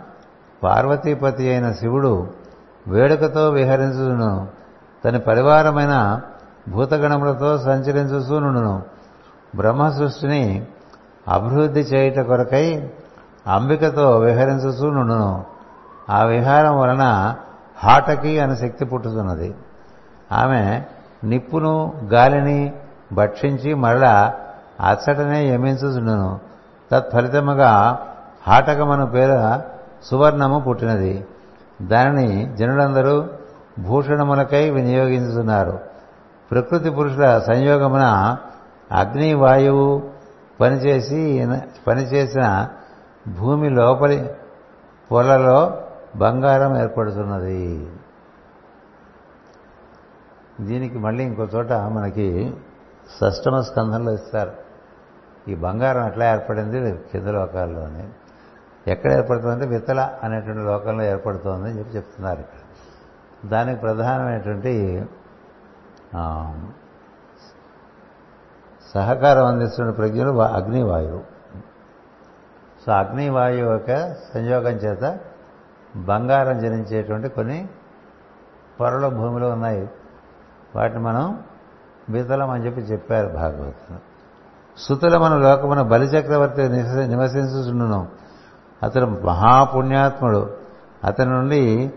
[0.63, 2.27] పార్వతీపతి అయిన శివుడు
[2.87, 4.47] వేడుకతో విహరించును
[5.05, 6.21] తన పరివారమైన
[6.69, 8.83] భూతగణములతో సంచరించుసూనును
[9.55, 10.65] బ్రహ్మ సృష్టిని
[11.27, 12.91] అభివృద్ధి చేయుట కొరకై
[13.47, 15.45] అంబికతో విహరించుసూనును
[16.09, 17.35] ఆ విహారం వలన
[17.83, 19.55] హాటకి అనే శక్తి పుట్టుతున్నది
[20.31, 20.81] ఆమె
[21.23, 22.73] నిప్పును గాలిని
[23.13, 24.33] భక్షించి మరలా
[24.81, 26.39] అచ్చటనే యమించుచుండును.
[26.91, 27.99] తత్ఫలితముగా
[28.47, 29.61] హాటకమను పేర
[30.03, 31.25] సువర్ణము పుట్టినది.
[31.81, 33.27] దానిని జనులందరూ
[33.79, 35.79] భూషణములకై వినియోగించుతున్నారు
[36.51, 38.37] ప్రకృతి పురుషుల సంయోగమున
[38.91, 40.09] అగ్ని వాయువు
[40.59, 41.47] పనిచేసి
[41.87, 42.67] పనిచేసిన
[43.39, 44.29] భూమి లోపలి
[45.11, 45.81] పొలలో
[46.15, 47.91] బంగారం ఏర్పడుతున్నది.
[50.61, 52.53] దీనికి మళ్ళీ ఇంకో చోట మనకి
[53.21, 54.51] షష్టమ స్కంధంలో ఇస్తారు.
[55.47, 56.97] ఈ బంగారం ఎట్లా ఏర్పడింది?
[57.11, 57.27] కింద
[58.87, 62.59] ఎక్కడ ఏర్పడుతుందంటే విత్తల అనేటువంటి లోకంలో ఏర్పడుతోంది అని చెప్పి చెప్తున్నారు ఇక్కడ.
[63.49, 65.05] దానికి ప్రధానమైనటువంటి
[68.93, 71.21] సహకారం అందిస్తున్న ప్రజ్ఞలు అగ్నివాయువు.
[72.85, 75.19] సో అగ్నివాయువు యొక్క సంయోగం చేత
[75.95, 77.69] బంగారం జనించేటువంటి కొన్ని
[78.79, 79.89] పొరల భూములు ఉన్నాయి.
[80.75, 81.43] వాటిని మనం
[82.09, 83.99] వితలం అని చెప్పి చెప్పారు భాగవతం.
[84.77, 86.69] సుతుల మన లోకమున బలిచక్రవర్తి
[87.07, 88.20] నివసించుచుండును.
[88.83, 90.49] అతడు మహాపుణ్యాత్ముడు.
[91.03, 91.91] అతని నుండి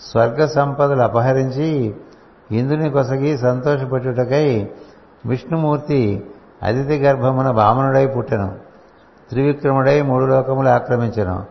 [0.00, 1.96] స్వర్గ సంపదలు అపహరించి
[2.50, 4.70] ఇందుని కొసగి సంతోషపెట్టుటకై
[5.26, 6.26] విష్ణుమూర్తి
[6.62, 8.58] అతిథి గర్భమున వామనుడై పుట్టెను.
[9.28, 11.44] త్రివిక్రముడై మూడు లోకములు ఆక్రమించను.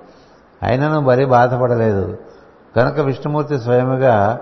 [0.63, 2.17] అయినను బలి బాధపడలేదు.
[2.75, 4.39] కనుక విష్ణుమూర్తి స్వయముగా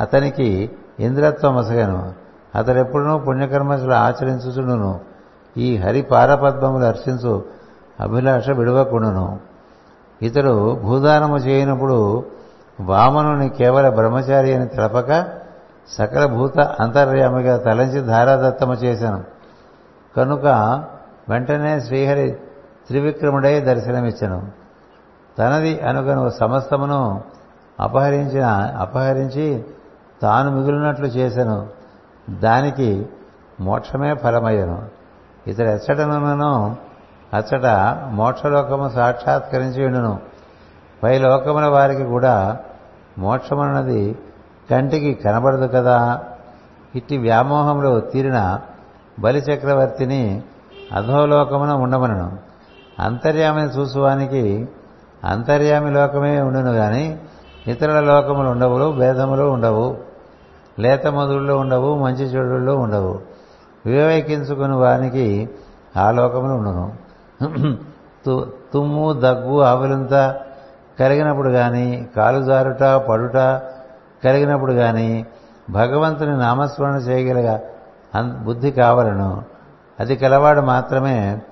[0.00, 0.70] అతనికి
[1.00, 2.14] ఇంద్రత్వం అసగను
[2.54, 5.00] అతడెప్పుడూ పుణ్యకర్మశులు ఆచరించుచుండును.
[5.58, 7.44] ఈ హరి పారపద్మములు అర్చించు
[8.00, 9.38] అభిలాష విడవకుండును.
[10.22, 12.24] ఇతడు భూదానము చేయనప్పుడు
[12.80, 15.26] వామనుని కేవల బ్రహ్మచారి అని తెలపక
[15.88, 19.24] సకల భూత అంతర్యామిగా తలంచి ధారాదత్తము చేశాను.
[20.16, 20.46] కనుక
[21.28, 22.32] వెంటనే శ్రీహరి
[22.86, 24.46] త్రివిక్రముడై దర్శనమిచ్చను.
[25.38, 27.22] తనది అనుగను సమస్తమును
[27.80, 28.44] అపహరించిన
[28.78, 29.64] అపహరించి
[30.22, 31.66] తాను మిగిలినట్లు చేశాను
[32.30, 33.08] దానికి
[33.60, 34.97] మోక్షమే ఫలమయ్యను.
[35.48, 36.76] ఇతడు ఎచ్చటనను
[37.34, 37.66] అచ్చట
[38.10, 40.18] మోక్షలోకము సాక్షాత్కరించి ఉండును.
[41.02, 42.56] పై లోకముల వారికి కూడా
[43.18, 44.18] మోక్షమన్నది
[44.70, 46.20] కంటికి కనబడదు కదా.
[46.94, 48.60] ఇట్టి వ్యామోహంలో తీరిన
[49.18, 50.42] బలిచక్రవర్తిని
[50.92, 52.38] అధోలోకమున ఉండమనను.
[53.00, 54.68] అంతర్యామిని చూసువానికి
[55.24, 57.18] అంతర్యామి లోకమే ఉండును గాని
[57.66, 59.96] ఇతరుల లోకములు ఉండవు భేదములు ఉండవు.
[60.78, 63.37] లేత మొదళ్ళు ఉండవు మంచి చెడుల్లో ఉండవు.
[63.86, 65.48] వివేకించుకుని వానికి
[65.96, 66.86] ఆ లోకములు ఉండను.
[68.72, 70.14] తుమ్ము దగ్గు ఆవులంత
[71.00, 73.36] కలిగినప్పుడు కానీ కాలు జారుట పడుట
[74.24, 75.26] కలిగినప్పుడు కానీ
[75.70, 77.60] భగవంతుని నామస్మరణ చేయగలగా
[78.44, 79.44] బుద్ధి కావలను.
[80.00, 81.42] అది కలవాడు మాత్రమే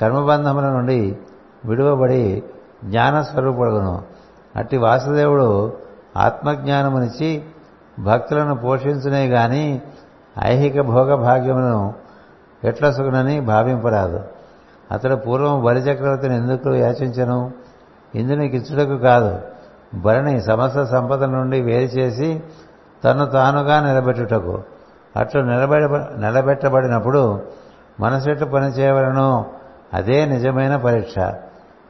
[0.00, 1.16] కర్మబంధముల నుండి
[1.64, 2.42] విడువబడి
[2.84, 4.02] జ్ఞానస్వరూపుడును
[4.56, 5.72] అట్టి వాసుదేవుడు
[6.16, 7.42] ఆత్మజ్ఞానమునిచ్చి
[7.98, 9.82] భక్తులను పోషించునే గాని
[10.44, 11.94] ఐహిక భోగ భాగ్యములను
[12.64, 14.20] ఎట్ల సుగునని భావింపరాదు.
[14.92, 17.52] అతడు పూర్వం బలిచక్రవర్తిని ఎందుకు యాచించను?
[18.14, 19.38] ఇందునికిచ్చుటకు కాదు.
[19.94, 22.42] బలిని సమస్త సంపద నుండి వేరు చేసి
[23.04, 24.62] తను తానుగా నిలబెట్టుటకు.
[25.16, 25.84] అట్లు నిలబెడ
[26.18, 27.42] నిలబెట్టబడినప్పుడు
[28.00, 29.46] మనసెట్టు పనిచేయవలను?
[29.94, 31.14] అదే నిజమైన పరీక్ష.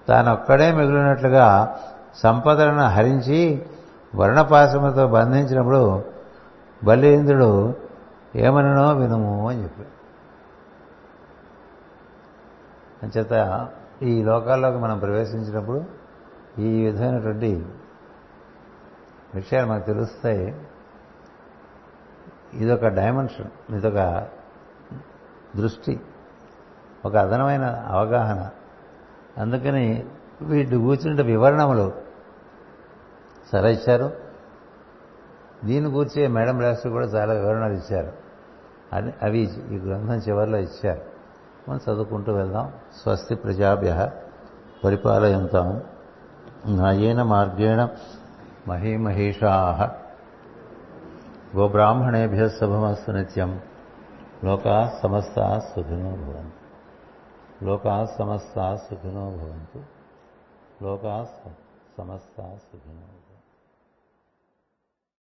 [0.09, 1.77] తానొక్కడే మిగిలినట్లుగా
[2.23, 3.63] సంపదలను హరించి
[4.17, 6.03] వర్ణపాశముతో బంధించినప్పుడు
[6.85, 7.75] బలీంద్రుడు
[8.37, 9.97] ఏమనో వినుము అని చెప్పాడు
[13.07, 13.69] అంచేత
[14.03, 15.85] ఈ లోకాల్లోకి మనం ప్రవేశించినప్పుడు
[16.59, 17.67] ఈ విధమైనటువంటి
[19.35, 20.67] విషయాలు మనకు తెలుస్తాయి
[22.55, 24.29] ఇదొక డైమెన్షన్ ఇదొక
[25.57, 26.01] దృష్టి
[27.05, 28.51] ఒక అదనమైన అవగాహన.
[29.39, 30.07] అందుకని
[30.43, 31.93] వీటి కూర్చుంటే వివరణములు
[33.53, 34.13] సరే ఇచ్చారు.
[35.65, 38.26] దీని కూర్చే మేడం రాష్ట్ర కూడా చాలా వివరణలు ఇచ్చారు.
[38.93, 39.41] అని అవి
[39.75, 41.03] ఈ గ్రంథం చివరిలో ఇచ్చారు.
[41.69, 42.73] మనం చదువుకుంటూ వెళ్దాం.
[43.03, 44.11] స్వస్తి ప్రజాభ్య
[44.85, 45.83] పరిపాలయంతాం.
[46.69, 47.89] న్యాయేన మార్గేణ
[48.69, 49.91] మహీమహేషా
[51.57, 53.61] గోబ్రాహ్మణేభ్య శుభమస్తు నిత్యం.
[54.45, 57.65] లోకా సమస్త సుఖినో భవంతు.
[57.65, 59.83] లోకా సమస్త సుఖినో భవంతు.
[60.85, 61.27] లోకా
[61.99, 63.06] సమస్త సుఖినో